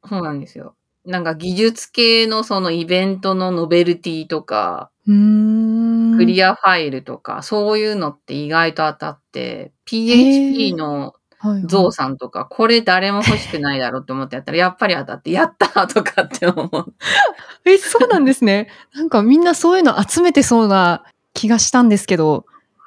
[0.09, 0.75] そうなんですよ。
[1.05, 6.17] なんか技術系のそのイベントのノベルティとか、うーん。
[6.17, 16.93] クリアファイルとか、そういうのって意外と当たって、PHP のはゾウさんとか、これ誰も欲しくないだろうって思ってやったら、やっぱり当たって、やったーとかって思う。
[17.65, 18.67] え、そうなんですね。
[18.93, 22.45] なんかみんなそういうの集めてそうな気がしたんですけど、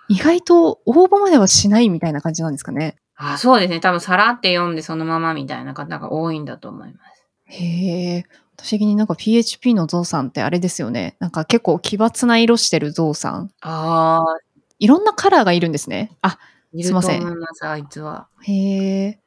[0.09, 2.97] 意外と応募まではしないみたいな感じなんですかね。
[3.17, 3.81] あ、そうですね。
[3.81, 7.27] 多分さらって読んでそのままみたいな方が多いんだと思います。
[7.47, 8.25] へえ。
[8.57, 11.17] 私的になんか PHP のゾウさんってあれですよね。
[11.19, 13.51] なんか結構奇抜な色してるゾウさん。
[13.63, 14.39] ああ、
[14.79, 16.13] いろんなカラーがいるんですね。
[16.23, 16.39] あ、
[16.75, 18.29] いるとすいません思います、あいつは。
[18.43, 19.19] へえ。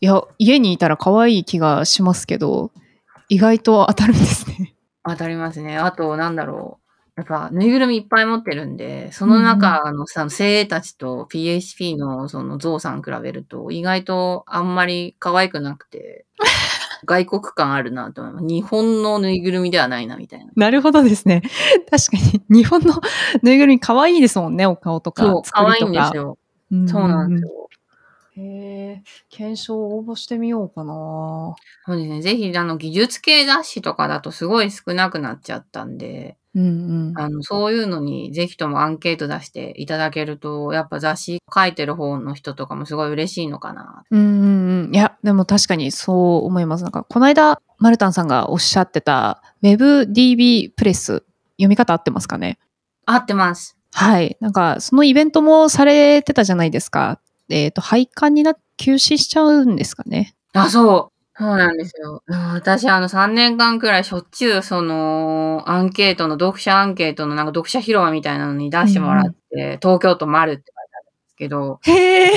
[0.00, 2.70] いや、家にいたら可愛い気がしますけど、
[3.28, 4.74] 意外と当たるんですね。
[5.04, 5.76] 当たりますね。
[5.76, 6.88] あと、なんだろう。
[7.16, 16.26] やっぱ、ぬいぐるみいっぱい持ってるんで、その中のさ、精鋭たちと PHP のそのゾウさん比べると、意外とあんまり可愛くなくて、
[17.06, 18.46] 外国感あるなと思います。
[18.46, 20.52] 日本のぬいぐるみではないな、みたいな。
[20.54, 21.42] なるほどですね。
[21.90, 22.94] 確かに、日本の
[23.42, 25.24] ぬいぐるみ可愛いですもんね、お顔とか。
[25.24, 26.38] そう、可愛いんですよ。
[26.70, 27.68] そうなんですよ。
[28.36, 28.42] へ
[29.00, 31.54] え、検証応募してみようかな。
[31.86, 32.22] そうですね。
[32.22, 37.18] ぜひ、あの、技術系雑誌とかだとすごい少なくなっちゃったんで、うんうん。
[37.18, 44.04] あの、そういうのにぜひともアンケート出していただけると、やっぱ雑誌書いてる方の人とかもすごい嬉しいのかな。
[44.10, 44.94] うんうんうん。
[44.94, 46.84] いや、でも確かにそう思います。
[46.84, 51.24] なんか、この間、マルタンさんがおっしゃってた WebDB プレス、
[51.56, 52.58] 読み方合ってますかね？
[53.06, 53.77] 合ってます。
[53.92, 54.36] はい。
[54.40, 57.20] なんか、そのイベントもされてたじゃないですか。
[57.48, 60.34] えっ、と、廃刊にな、休止しちゃうんですかね。
[60.52, 61.18] あ、そう。
[61.40, 62.22] そうなんですよ。
[62.26, 72.30] うん私、あの、3年間くらいしょっちゅう、その、アンケートの、読者アンケートの、なんか読者広場みたいなのに出してもらって、東京都丸って書いてあるんですけど、へえ。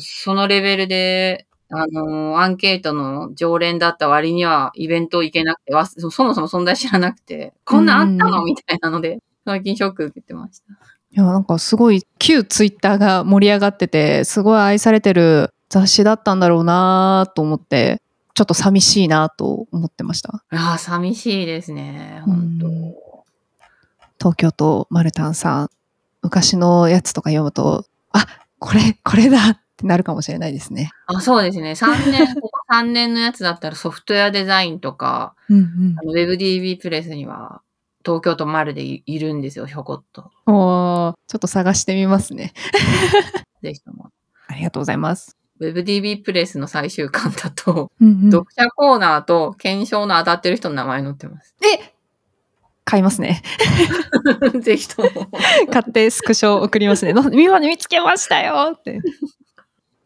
[0.00, 8.42] そのレベルで、あの、アンケートの常連だった割には、イベント行けなくて、わそそもそも存在知らなくて、こんなんあったの？
[8.44, 9.18] みたいなので、
[9.50, 10.72] 最近ショック受けてました。
[10.72, 10.76] い
[11.10, 18.00] や、なんかすごい、旧ツイッターが盛り上がってて、すごい愛されてる雑誌だったんだろうなと思って、
[18.34, 20.44] ちょっと寂しいなと思ってました。
[20.50, 22.22] ああ、寂しいですね。
[22.24, 22.94] 本当うん
[24.20, 25.70] 東京都マルタンさん、
[26.20, 28.26] 昔のやつとか読むと、あ、
[28.58, 30.90] これ、これだってなるかもしれないですね。
[31.06, 31.72] あ、そうですね。
[31.72, 37.62] 3年、ここ3年のやつだったらソフトウェアデザインとか、うんあの WebDB プレスには、
[38.04, 40.30] 東京都丸でいいるんですよ、ひょこっと。
[40.46, 40.54] うん。
[40.54, 42.52] おーちょっと探してみますね。
[43.62, 44.10] ぜひとも。
[44.46, 45.36] ありがとうございます。
[45.60, 51.54] WebDB プレスの最終巻だと、うんうん読者コーナーと検証の当たってる人の名前載ってます。
[51.62, 51.94] え
[52.84, 53.42] 買いますね。
[54.60, 55.08] ぜひとも。
[55.70, 57.12] 買ってスクショ送りますね。
[57.12, 59.00] の見ま見つけましたよって。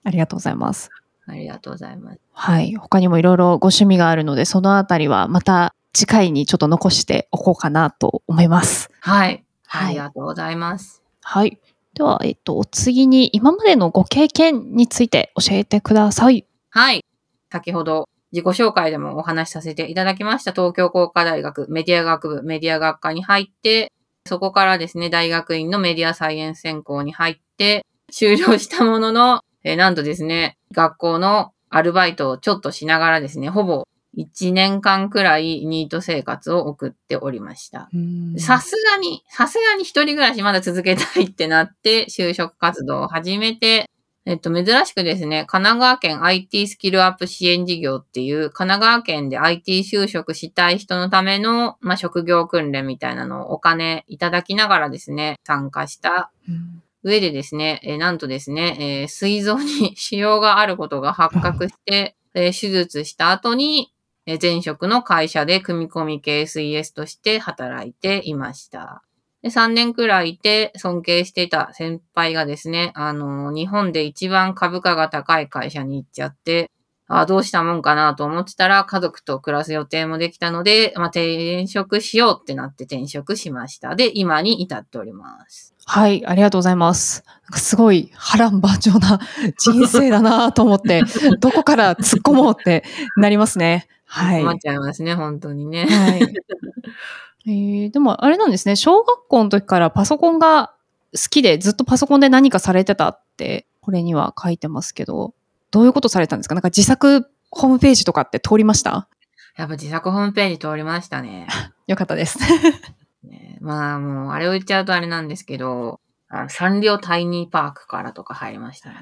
[0.03, 0.91] ありがとうございます。
[1.27, 2.19] ありがとうございます。
[2.33, 2.75] はい。
[2.75, 8.91] 他にもいろいろご趣味があるので、そのあたりはまた次回にちょっと残しておこうかなと思います。
[9.01, 9.45] はい。
[9.67, 11.03] はいありがとうございます。
[11.23, 11.59] はい。
[11.95, 16.45] では、えっと、お次に今までのご経験について教えてください。
[16.71, 17.05] はい。
[17.51, 23.93] 先ほど自己紹介でもお話しさせていただきました東京工科大学メディア学部メディア学科に入って、
[24.27, 37.89] そこからですね、大学院のメディアサイエンス専攻に入って、修了したものの、えーなんとですね、学校のアルバイトをちょっとしながらですね、ほぼ1年間くらいニート生活を送っておりました。
[37.95, 43.91] うんさすがに、さすがに一人暮らしまだ続けたいってなって、就職活動を始めて、
[44.27, 63.94] えっと、珍しくですね、神奈川県 IT スキルアップ支援事業っていう、神奈川県で IT 就職したい人のための、まあ、職業訓練みたいなのをお金いただきながらですね、参加したうん上でですね、えーなんとですね、えー膵臓に 腫瘍があることが発覚して、えー手術した後に、えー
[64.41, 69.03] 前職の会社で組み込み系 SES として働いていました。
[69.43, 76.71] で3年くらいいて尊敬していた先輩がですね、あのー日本で一番株価が高い会社に行っちゃって、
[77.07, 83.95] あどうしたもんかなと思ってたら家族と暮らす予定もできたので、まあ、転職しようってなって転職しました。
[83.95, 85.75] で、今に至っております。
[85.85, 87.25] はい、ありがとうございます。
[87.53, 89.21] すごい波乱万丈な
[89.59, 91.03] 人生だなと思って、
[91.41, 92.85] どこから突っ込もうって
[93.19, 93.87] なりますね。
[94.15, 94.43] はい。
[94.43, 95.87] 困っちゃいますね、本当にね。
[95.87, 96.23] はい。
[97.47, 100.73] えーでもあれなんですね、小学校の時からパソコンが
[101.13, 105.35] 好きでずっとパソコンで何かされてたって、これには書いてますけど、
[105.71, 106.55] どういうことされたんですか？
[106.55, 109.09] なんか自作ホームページとかって通りました？
[109.57, 111.47] やっぱ自作ホームページ通りましたね。
[111.87, 112.39] よかったです。
[113.25, 116.01] ねまあもう、あれを言っちゃうとあれなんですけど、
[116.49, 118.97] サンリオタイニーパークからとか入りましたね。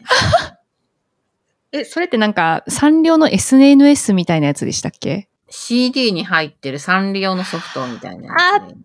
[1.72, 8.76] え、それってなんか、サンリオの SNS みたいなやつでしたっけ？CD に入ってるサンリオのソフトみたいなやつね、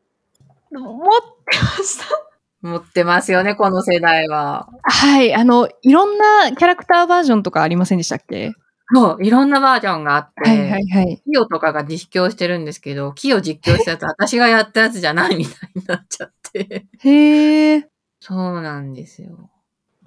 [0.71, 1.05] 持っ
[1.45, 2.05] てました。
[2.61, 4.67] 持ってますよね、この世代は。
[4.83, 8.53] はい、あの、いろんなキャラクターバージョンとかありませんでしたっけ？
[8.93, 11.21] そう、いろんなバージョンがあって、はいはいはい。
[11.25, 16.85] キヨとかが実況してるんですけど、キヨ実況したやつ、私がやったやつじゃないみたいになっちゃって。
[16.99, 17.89] へえ。
[18.21, 19.49] そうなんですよ。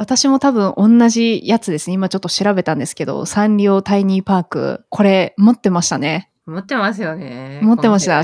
[0.00, 1.92] 私も多分同じやつですね。
[1.92, 6.30] 今ちょっと調べたんですけど、サンリオタイニーパーク、これ持ってましたね。
[6.46, 7.60] 持ってますよね。
[7.62, 8.22] 持ってました。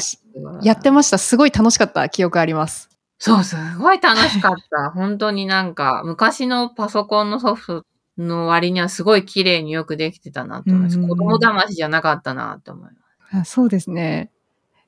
[0.62, 1.18] やってました。
[1.18, 2.88] すごい楽しかった記憶あります。
[3.18, 4.88] そう、すごい楽しかった。
[4.96, 7.82] 本当になんか、昔のパソコンのソフ
[8.16, 10.98] トの割にはすごい綺麗によくできてたなと思います。
[10.98, 12.90] うん子供騙しじゃなかったなと思いま
[13.32, 13.36] す。
[13.36, 14.30] あそうですね。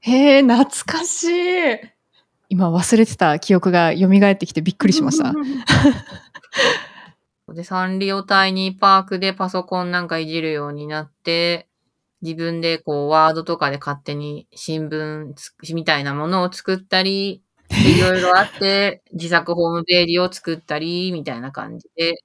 [0.01, 1.99] へえ、懐かしい。
[2.51, 5.35] 今忘れてた記憶が蘇ってきてびっくりしました。
[7.55, 11.69] で、サンリオタイニーパークでパソコンなんかいじるようになって、
[12.21, 22.23] 自分でこう、ワードとかで勝手に新聞つみたいなものを作ったり、でいろいろあって、自作ホームページを作ったり、みたいな感じで、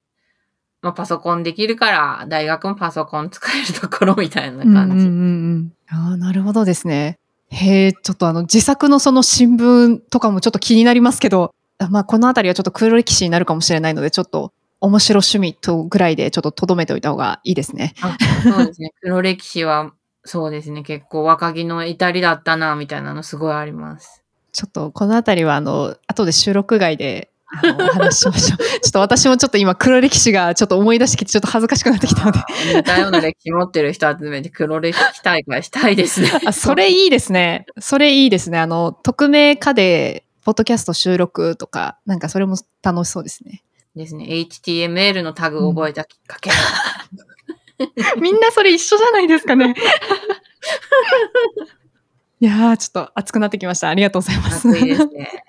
[0.82, 5.06] まあ、パソコンできるから、大学もパソコン使えるところみたいな感じ。
[5.06, 6.08] うんうんうんうん。
[6.10, 7.18] ああ、なるほどですね。
[7.48, 17.94] へえ、ちょっとあの、自作のその新聞とかもちょっと気になりますけど、あまあ、このあたりはちょっと黒歴史になるかもしれないので、ちょっと面白趣味とぐらいでちょっと留めておいた方がいいですね。
[18.00, 18.90] あそうですね。
[19.02, 19.92] 黒歴史は、
[20.24, 20.82] そうですね。
[20.82, 24.22] 結構若気の至りだったな、みたいなのすごいあります。
[24.52, 27.30] ちょっとこのあたりはあの、後で収録外で、
[27.62, 28.58] あの、お話ししましょう。
[28.80, 32.40] ちょっと私もちょっと今黒歴史がちょっと思い出してきてちょっと恥ずかしくなってきたので。
[32.74, 36.30] 似たような歴史持ってる人集めて黒歴史大会したいですね。
[36.46, 37.66] あ、それいいですね。
[37.78, 38.58] それいいですね。
[38.58, 43.64] あの、匿名化で、ポッドキャスト収録とか、なんかそれも楽しそうですね。
[43.96, 44.26] ですね。
[44.26, 46.50] HTML のタグを覚えたきっかけ。
[48.20, 49.74] みんなそれ一緒じゃないですかね。
[52.40, 53.88] いやー、ちょっと熱くなってきました。
[53.88, 54.68] ありがとうございます。
[54.68, 55.44] 熱いですね。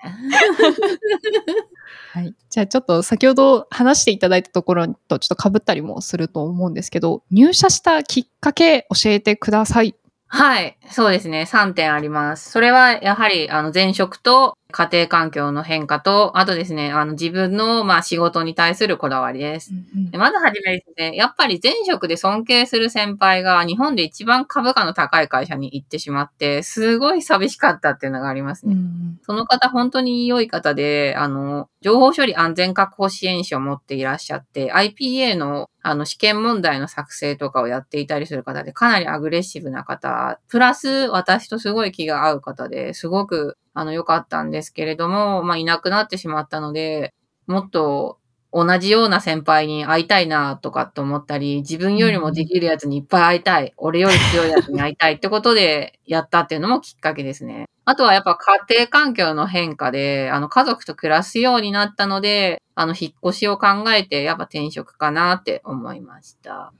[2.12, 2.34] はい。
[2.48, 9.94] じゃあちょっと先ほど話していただいたところとちょっと被ったりもすると思うんですけど、入社したきっかけ教えてください。
[10.28, 10.76] はい。
[10.90, 11.46] そうですね。
[11.48, 12.50] 3点あります。
[12.50, 19.70] それは、やはり、あの、前職と家庭環境の変化と、あとですね、あの、自分の、まあ、仕事に対するこだわりです。
[20.10, 28.74] でまずはじめですね、やっぱり前職で尊敬する先輩が日本で一番株価の高い会社に行ってしまって、すごい寂しかったっていうのがありますね。
[28.74, 47.12] うんその方本当に良い方で、あの、情報処理安全確保支援士を持っていらっしゃって、IPA のあの試験問題の作成とかをやっていたりする方で、かなりアグレッシブな方、プラス私とすごい気が合う方ですごくあの良かったんですけれども、まあいなくなってしまったので、
[47.46, 48.18] もっと
[48.50, 57.66] 同じような先輩に会いたいなとかって思ったり、自分よりもできるやつにいっぱい会いたい、俺より強いやつに会いたいってことで やったっていうのもきっかけですね。
[57.84, 66.72] あとはやっぱ家庭環境の変化で、あの家族と暮らすようになったので、あの引っ越しを考えてやっぱ転職かなって思いました。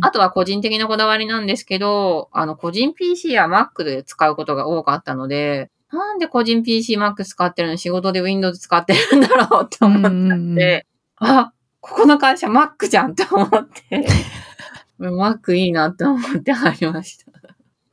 [0.00, 7.72] あとは個人的なこだわりなんですけど、あの個人 PC や Mac で使うことが多かったので、なんで個人 PC、Mac 使ってるの？
[7.74, 10.86] に仕事で Windows 使ってるんだろうって思っちゃって、
[11.16, 14.06] あ、ここの会社 Mac じゃんって思って、
[15.00, 17.30] Mac いいなって思って入りました。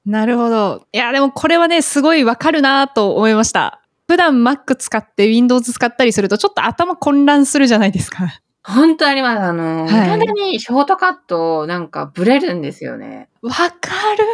[0.06, 0.86] なるほど。
[0.94, 3.82] いや、でもこれはね、すごいわかるなと思いました。
[4.08, 8.40] 普段 Mac 使って Windows 使ったりするとちょっと頭混乱するじゃないですか。
[8.64, 9.42] 本当あります。
[9.42, 13.30] あの、はい無駄にショートカットなんかブレるんですよね。
[13.42, 14.26] わかる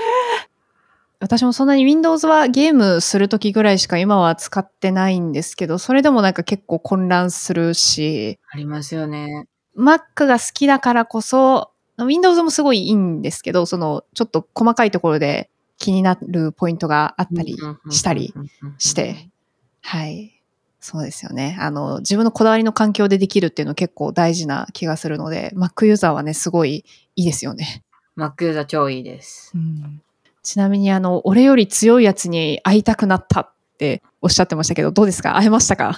[1.23, 9.47] 私もそんなに Windows はゲームするときぐらいしか今は使ってないんですけど、それでもなんか結構混乱するし、ありますよね。
[9.77, 17.55] Mac が好きだからこそ、Windows もすごいいいんですけど、そのちょっと細かいところで気になるポイントがあったり
[17.89, 18.33] したり
[18.77, 19.29] して、
[19.79, 20.41] はい。
[20.81, 21.55] そうですよね。
[21.57, 26.83] あの、自分のこだわりの環境でできるっていうの結構大事な気がするので、Mac ユーザーはね、すごい
[27.15, 27.81] いいですよね。
[28.17, 29.53] Mac ユーザー超いいです。
[30.43, 35.37] ちなみに、あの、俺より強いやつに会いたくなったっておっしゃってましたけど、どうですか？
[35.37, 35.97] 会えましたか？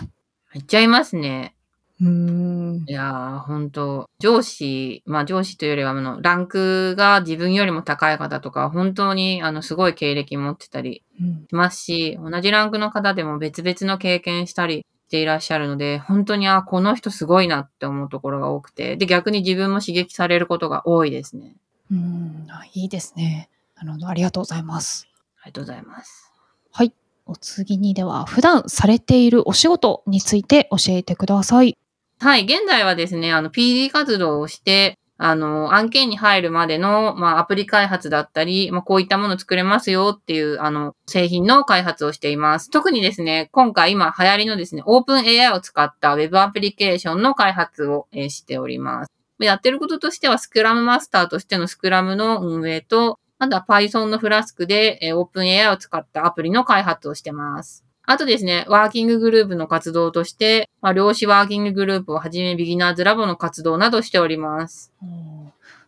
[0.53, 1.55] めっちゃいますね。
[1.99, 2.85] うーん。
[2.87, 21.55] いやー、本当上司、まあ上司というよりは、あの、ランクが自分よりも高い方とか、本当に、あの、すごい経歴持ってたりうんしますし、同じランクの方でも別々の経験したりしていらっしゃるので、本当に、あ、この人すごいなって思うところが多くて、で、逆に自分も刺激されることが多いですね。
[21.91, 23.49] うんあいいですね。
[23.78, 24.07] なるほど。
[24.07, 25.07] ありがとうございます。
[25.41, 26.32] ありがとうございます。
[26.71, 26.93] はい。
[27.26, 31.78] お次にでは、普段されているお仕事について教えてください。
[32.19, 42.69] はい、現在はですね、あの、PD 活動をして、あの、案件に入るまでの、まあ、アプリ開発だったり、まあ、こういったもの作れますよっていう、あの、製品の開発をしています。
[42.69, 49.11] 特にですね、今回今流行りのですね、オープン AI を使った Web アプリケーションの開発を、えーしております。
[49.39, 57.86] やってることとしては、スクラムマスターとしてのスクラムの運営と、あとは Python のフラスクで、えー、オープン AI を使ったアプリの開発をしてます。
[58.07, 64.93] あとですね、ワーキンググループの活動として、まあ、量子ワーキンググループをはじめビギナーズラボの活動などしております。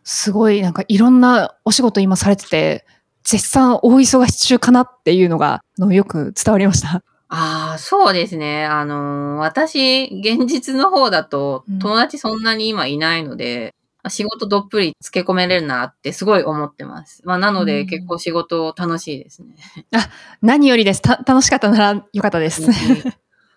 [0.02, 2.84] すごい、なんかいろんなお仕事今されてて、
[3.22, 7.04] 絶賛大忙し中かなっていうのが、あのよく伝わりました。
[7.28, 8.64] ああ、そうですね。
[8.64, 13.74] あのー私、現実の方だとうん、友達そんなに今いないので、
[14.08, 17.22] 仕事どっぷりつけ込めれるなってすごい思ってます。
[17.24, 19.56] まあ、なので、うん結構仕事楽しいですね。
[20.40, 21.02] 何よりです。
[21.02, 22.62] た楽しかったならよかったです。
[22.62, 23.04] 楽しい。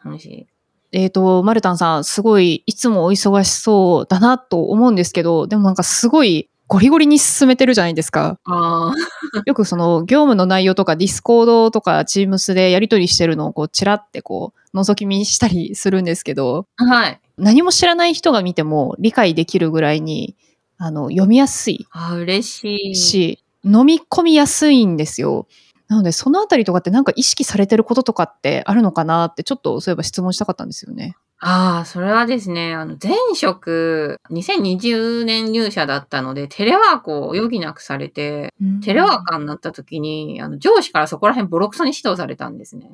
[0.04, 0.48] 楽しい。
[0.94, 8.40] えっと、マルタンさん、すごい、いつもお忙しそうだなと思うんですけど、でもなんかすごい、ゴリゴリに進めてるじゃないですか。
[9.46, 17.20] よくその業務の内容とかディスコードとかチームスでやり取りしてるのをこうチラってこう覗き見したりするんですけど、はい。
[17.38, 20.38] 何も知らない人が見ても理解できるぐらいに
[20.78, 22.96] あの読みやすいあー嬉しい。
[22.96, 25.48] し、飲み込みやすいんですよ。
[25.90, 31.18] なのでそのあたりとかってなんか意識されてることとかってあるのかなってちょっとそういえば質問したかったんですよね。
[31.44, 42.92] ああ、それはですね、あの、前職、2020年入社だったので、テレワークを余儀なくされて、テレワーカーになった時に、あの、上司からそこら辺ボロクソに指導されたんですね。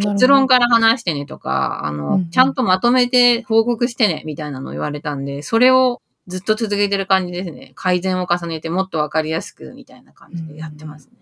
[0.00, 7.72] 結論から話してねとか、あの、うんうんちゃんとまとめて報告してね、みたいなのを言われたんで、それをずっと続けてる感じですね。
[7.74, 11.12] 改善を重ねてもっとわかりやすく、みたいな感じでやってますね。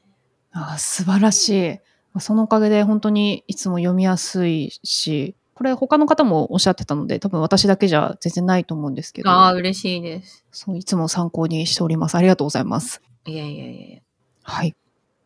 [0.53, 2.21] あー素晴らしい。
[2.21, 10.45] そのおかげで本当にいつも読みやすいし、これ他の方もおっしゃってたので、多分私だけじゃ全然ないと思うんですけど、ああ、嬉しいです。
[10.51, 12.17] そういつも参考にしております。
[12.17, 13.01] ありがとうございます。
[13.27, 14.01] いやいやいや
[14.43, 14.75] はい。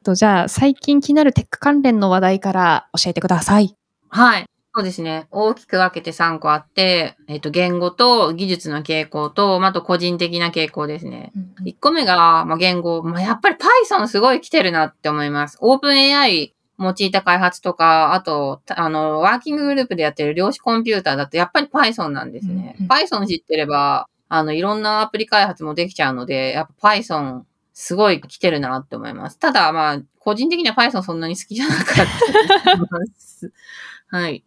[0.05, 3.75] とじゃあ、最近気になるテック関連の話題から教えてください。
[4.11, 4.47] はい。
[4.75, 5.27] そうですね。
[5.31, 11.33] 大きく分けて3個あって、えっ、と、言語と技術の傾向と、まああと個人的な傾向ですね。
[11.65, 13.03] 1個目が、まあ、言語。
[13.03, 15.57] まあ、やっぱり Python すごい来てるなって思います。
[15.63, 22.77] OpenAI 用いた開発とか、あと、たあの、ワーキンググループでやってる量子コンピューターだと、やっぱり Python なんですね。
[22.79, 29.39] うんうん Python 知ってれば、あの、いろんなアプリ開発もできちゃうので、やっぱ Python すごい来てるなって思います。
[29.39, 31.85] ただ、まあ、個人的には Python そんなに好きじゃなかっ
[34.09, 34.17] た。
[34.17, 34.45] はい。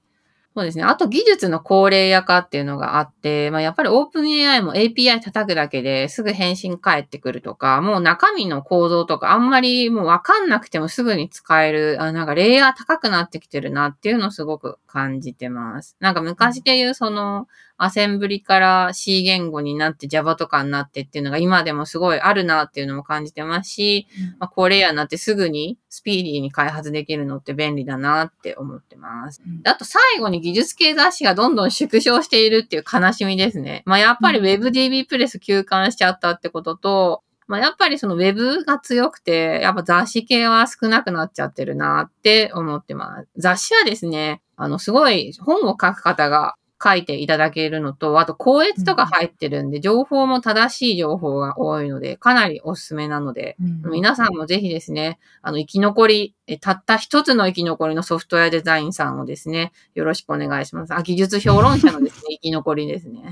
[0.60, 0.84] そうですね。
[0.84, 15.95] あと技術の高齢化っていうのがあって、まあやっぱり OpenAI も API 叩くだけですぐ返信返ってくるとか、もう中身の構造とかあんまりもうわかんなくてもすぐに使える、あなんかレイヤー高くなってきてるなっていうのをすごく感じてます。
[16.01, 17.47] なんか昔で言うその
[17.78, 24.07] アセンブリから C 言語になって Java とかになってっていうのが今でもすごいあるなっていうのも感じてますし、
[24.39, 29.41] まあ、高レイヤーになってすぐにスピーディーに開発できるのって便利だなって思ってます。
[29.65, 33.83] あと最後に技術系雑誌がどんどん縮小しているっていう悲しみですね。
[33.85, 43.27] まあやっぱり WebDB プレス休館しちゃったってことと、まあやっぱりその Web が強くて、やっぱ雑誌系は少なくなっちゃってるなって思ってます。
[43.37, 60.93] 雑誌はですね、あのすごい本を書く方が書いていただけるのと、あと、校閲とか入ってるんで、情報も正しい情報が多いので、かなりおすすめなので、うん皆さんもぜひですね、あの、生き残り、えたった一つの生き残りのソフトウェアデザインさんをですね、よろしくお願いします。
[60.93, 63.23] あ、技術評論者のですね、 生き残りですね。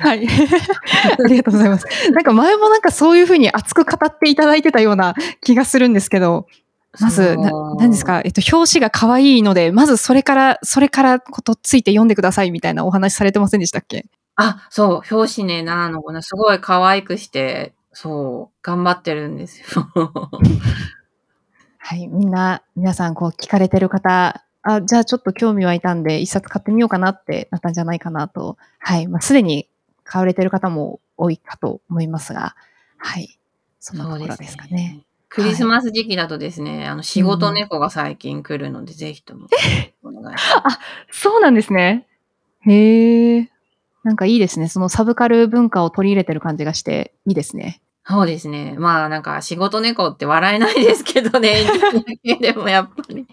[0.00, 0.26] はい。
[1.18, 1.86] ありがとうございます。
[2.12, 6.46] なんか前もなんかそういうふうに熱く語っていただいてたような気がするんですけど、
[7.00, 7.36] まず、
[7.78, 14.06] 何ですか、えっと、表紙が可愛いので、まずそれから、それからことついて読んでくださいみたいなお話されてませんでしたっけ？
[14.36, 19.88] あ、そう、表紙ね、なのかな、すごい可愛くして、そう、頑張ってるんですよ。
[21.78, 22.06] はい。
[22.06, 28.58] みんな、皆さんこう聞かれてる方、あ、じゃあちょっと興味湧いたんで、一冊買ってみようかなってなったんじゃないかなと。
[28.78, 29.08] はい。
[29.08, 29.68] まあ、すでに
[30.04, 32.54] 買われてる方も多いかと思いますが、
[32.98, 33.38] はい。
[33.80, 35.00] そんなところですかね。。
[35.28, 39.46] クリスマス時期だとですね、あの、仕事猫が最近来るので、ぜひとも
[40.02, 40.78] お願いします。
[41.10, 42.06] そうなんですね。
[42.60, 43.50] へえ。
[44.04, 44.68] なんかいいですね。
[44.68, 47.82] そのサブカル文化を取り入れてる感じがして、いいですね。
[48.06, 48.74] そうですね。
[48.78, 51.66] まあ、なんか、仕事猫って笑えないですけどね、
[52.40, 53.26] でもやっぱり。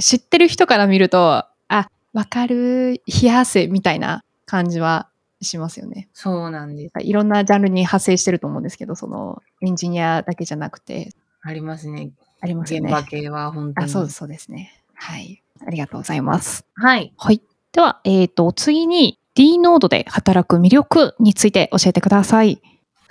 [0.00, 5.08] 知ってる人から見ると、あ、わかる、冷や汗みたいな感じは
[5.44, 6.08] しますよね。
[6.12, 6.92] そうなんです。
[7.00, 11.10] いろんなジャンルに派生してると思うんですけど、そのエンジニアだけじゃなくて、
[11.42, 12.12] ありますね。
[12.40, 12.90] ありますよね。
[12.90, 13.84] 現場系は本当に。
[13.86, 14.82] あ、そうです、そうですね。
[14.94, 15.42] はい。
[15.66, 16.64] ありがとうございます。
[16.74, 17.12] はい。
[17.16, 17.42] はい。
[17.72, 22.60] では、えっ、と、次に D ノードで働く魅力について教えてください。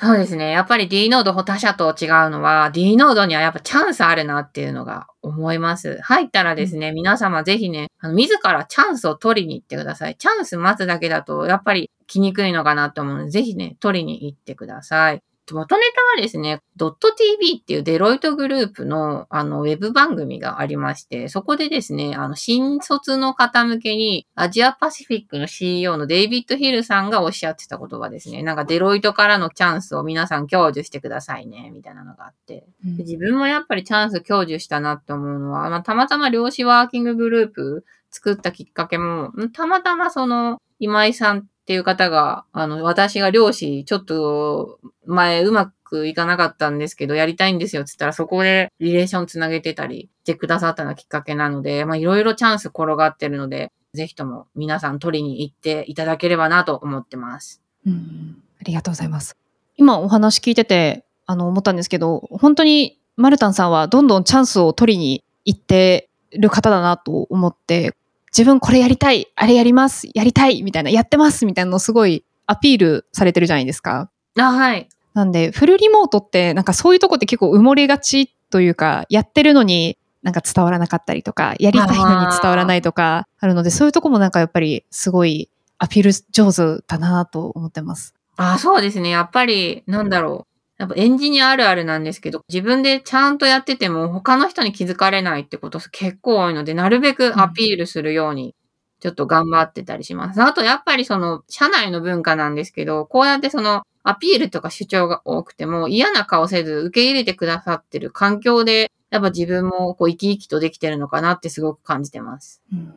[0.04, 0.50] そうですね。
[0.50, 6.00] やっぱり D ノード他社と違うのは、D ノードにはやっぱチャンスあるなっていうのが思います。
[6.02, 10.16] 入ったらですね、皆様ぜひね、あの自らチャンスを取りに行ってください。
[10.18, 15.22] チャンス待つだけだと、やっぱり来にくいのかなと思うので、ぜひね、取りに行ってください。
[15.54, 28.44] 元ネタはですね、ドット TV っていうデロイトグループのあのウェブ番組がありまして、そこでですね、あの新卒の方向けにアジアパシフィックの CEO のデイビッド・ヒルさんがおっしゃってた言葉ですね。
[28.44, 32.66] なんかデロイトからのチャンスを皆さん享受してくださいね、みたいなのがあって。
[32.84, 57.62] で自分もやっぱりチャンス享受したなって思うのは、まあ、たまたま量子ワーキンググループ作ったきっかけも、んたまたまその今井さんっていう方が、あの、私が漁師ちょっと前うまくいかなかったんですけど、やりたいんですよって言ったらそこでリレーションつなげてたりしてくださったのがきっかけなので、まあいろいろチャンス転がってるので、ぜひとも皆さん取りに行っていただければなと思ってます。
[57.86, 59.36] うんありがとうございます。
[59.76, 67.96] 今お話聞いてて、あの、思ったんですけど、本当にマルタンさんはどんどんチャンスを取りに行ってる方だなと思って、
[68.36, 74.10] 自分これやりたい、あれやります、やりたい、みたいな、やってます、みたいなのをすごいアピールされてるじゃないですか。
[74.40, 74.88] あ、はい。
[75.14, 88.14] なんで、フルリモートって、なんかそういうとこって結構埋もれがちというか、やってるのになんか伝わらなかったりとか、やりたいのに伝わらないとかあるので、そういうとこもなんかやっぱりすごいアピール上手だなと思ってます。
[88.38, 89.10] あ、そうですね。
[89.10, 90.51] やっぱり、なんだろう。
[90.82, 98.56] やっぱエンジニアあるあるなんですけど、自分でちゃんとやってても他の人に気づかれないってこと結構多いので、なるべくアピールするように、
[99.00, 100.42] ちょっと頑張ってたりします。
[100.42, 112.60] あと、やっぱりその、社内の文化なんですけど、こうやってその、アピールとか主張が多くても嫌な顔せず受け入れてくださってる環境で、やっぱ自分もこう生き生きとできてるのかなってすごく感じてます。
[112.74, 112.96] うん、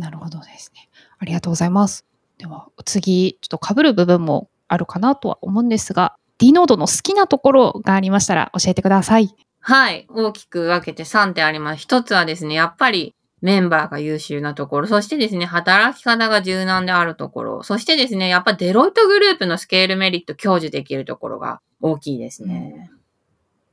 [0.00, 0.88] なるほどですね。
[1.18, 2.06] ありがとうございます。
[2.38, 9.34] では、次、ちょっと被る部分もあるかなとは思うんですが、D ノードの好きなところがありましたら教えてください。
[9.60, 10.06] はい。
[10.10, 11.78] 大きく分けて3点あります。
[11.80, 22.90] 一つはですね、やっぱりメンバーが優秀なところ、そしてですね、働き方が柔軟であるところ、そしてですね、やっぱデロイトグループのスケールメリット享受できるところが大きいですね。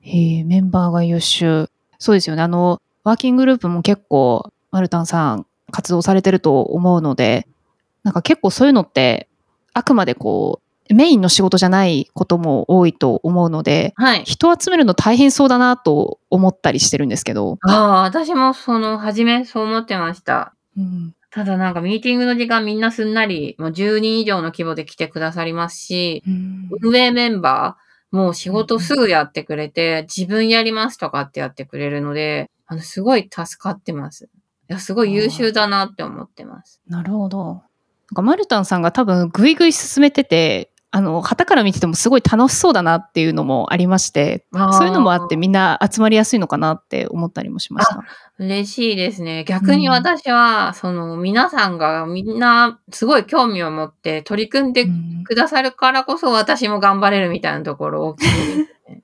[0.01, 1.69] へえ、メンバーが優秀。
[1.97, 2.41] そうですよね。
[2.41, 7.47] あの、ワーキンググループも結構、マルタンさん活動されてると思うので、
[8.03, 9.29] なんか結構そういうのって、
[9.73, 14.23] あくまでこう、メインの仕事じゃないことも多いと思うので、はい。
[14.25, 17.57] 人集めるの大変そうだなと思ったりしてるんですけど。
[17.61, 20.53] ああ、私もその、初めそう思ってました。
[20.77, 34.25] うん、ただなんかミーティングの時間みんなすんなり、もう10人以上の規模で来てくださりますし、うん運営メンバー、もう仕事すぐやってくれて、自分やりますとかってやってくれるので、あの、すごい助かってます。
[34.25, 34.27] い
[34.67, 36.81] や、すごい優秀だなって思ってます。
[36.87, 37.45] なるほど。
[37.45, 37.61] なん
[38.15, 48.03] かマルタンさんが多分ぐいぐい進めてて、あの、旗から見ててもすごい楽しそうだなっていうのもありまして、そういうのもあってみんな集まりやすいのかなって思ったりもしました。
[48.37, 49.43] 嬉しいですね。
[49.43, 59.03] 逆に私は、その、皆さんがみんなすごい興味を持って取り組んでうんくださるからこそ私も頑張れるみたいなところ大きいですね。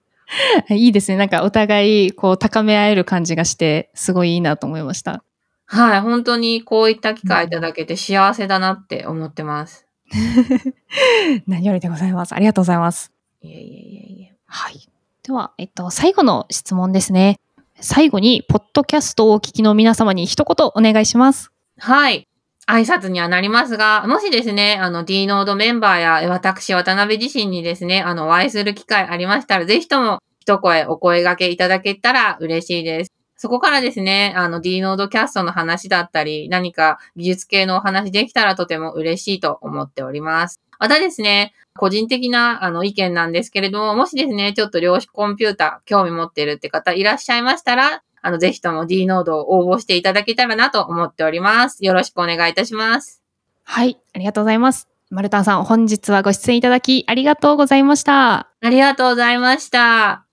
[0.77, 1.17] いいですね。
[1.17, 5.23] なんかお互いこう高め合える感じがして、すごいいいなと思いました。
[5.65, 9.88] はい、本当にこういった機会いただけて幸せだなって思ってます。
[11.47, 12.33] 何よりでございます。
[12.33, 13.11] ありがとうございます。
[13.41, 14.33] いえいえいえいえ。
[14.45, 14.89] はい。
[15.23, 17.39] では、えっと、最後の質問ですね。
[17.81, 21.51] 最後に、ポッドキャストをお聞きの皆様に一言お願いします。
[21.77, 22.27] はい。
[22.67, 33.11] 挨拶にはなりますが、もしですね、あの D ノードメンバーやえ私、渡辺自身にですね、あの、お会いする機会ありましたら、ぜひとも一声お声掛けいただけたら嬉しいです。
[33.41, 40.59] そこからですね、あの D ノードキャストの話だったり、何か技術系のお話できたらとても嬉しいと思っております。
[40.77, 51.85] またですね、個人的なあの意見なんですけれども、もしですね、ちょっと量子コンピューター興味持っているって方いらっしゃいましたら、あの、ぜひとも D ノードを応募していただけたらなと思っております。
[51.85, 53.23] よろしくお願いいたします。
[53.63, 53.97] はい。
[54.13, 54.89] ありがとうございます。
[55.09, 58.49] マルタンさん、本日はご出演いただきありがとうございました。
[58.59, 60.28] ありがとうございました。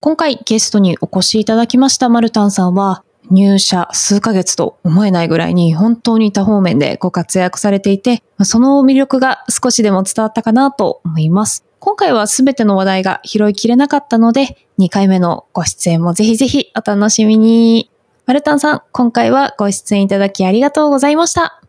[0.00, 11.64] 今回ゲストにお越しいただきましたマルタンさんは、入社数ヶ月と思えないぐらいに本当に多方面でご活躍されていて、その魅力が少しでも伝わったかなと思います。
[11.80, 17.90] 今回は全ての話題が拾いきれなかったので、2回目のご出演もぜひぜひお楽しみに。
[18.24, 21.60] マルタンさん、今回はご出演いただきありがとうございました。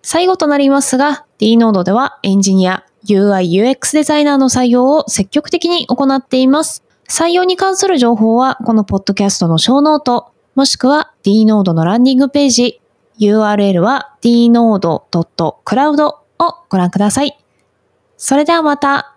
[0.00, 6.82] 最後となりますが、D ノードではエンジニア、UI、UX デザイナーの採用を積極的に行っています。
[7.12, 12.80] 採用に関する情報は、このポッドキャストのショーノート、もしくは D ノードのランディングページ、
[13.20, 16.16] URL は dnode.cloud を
[16.70, 17.38] ご覧ください。
[18.16, 19.11] それではまた。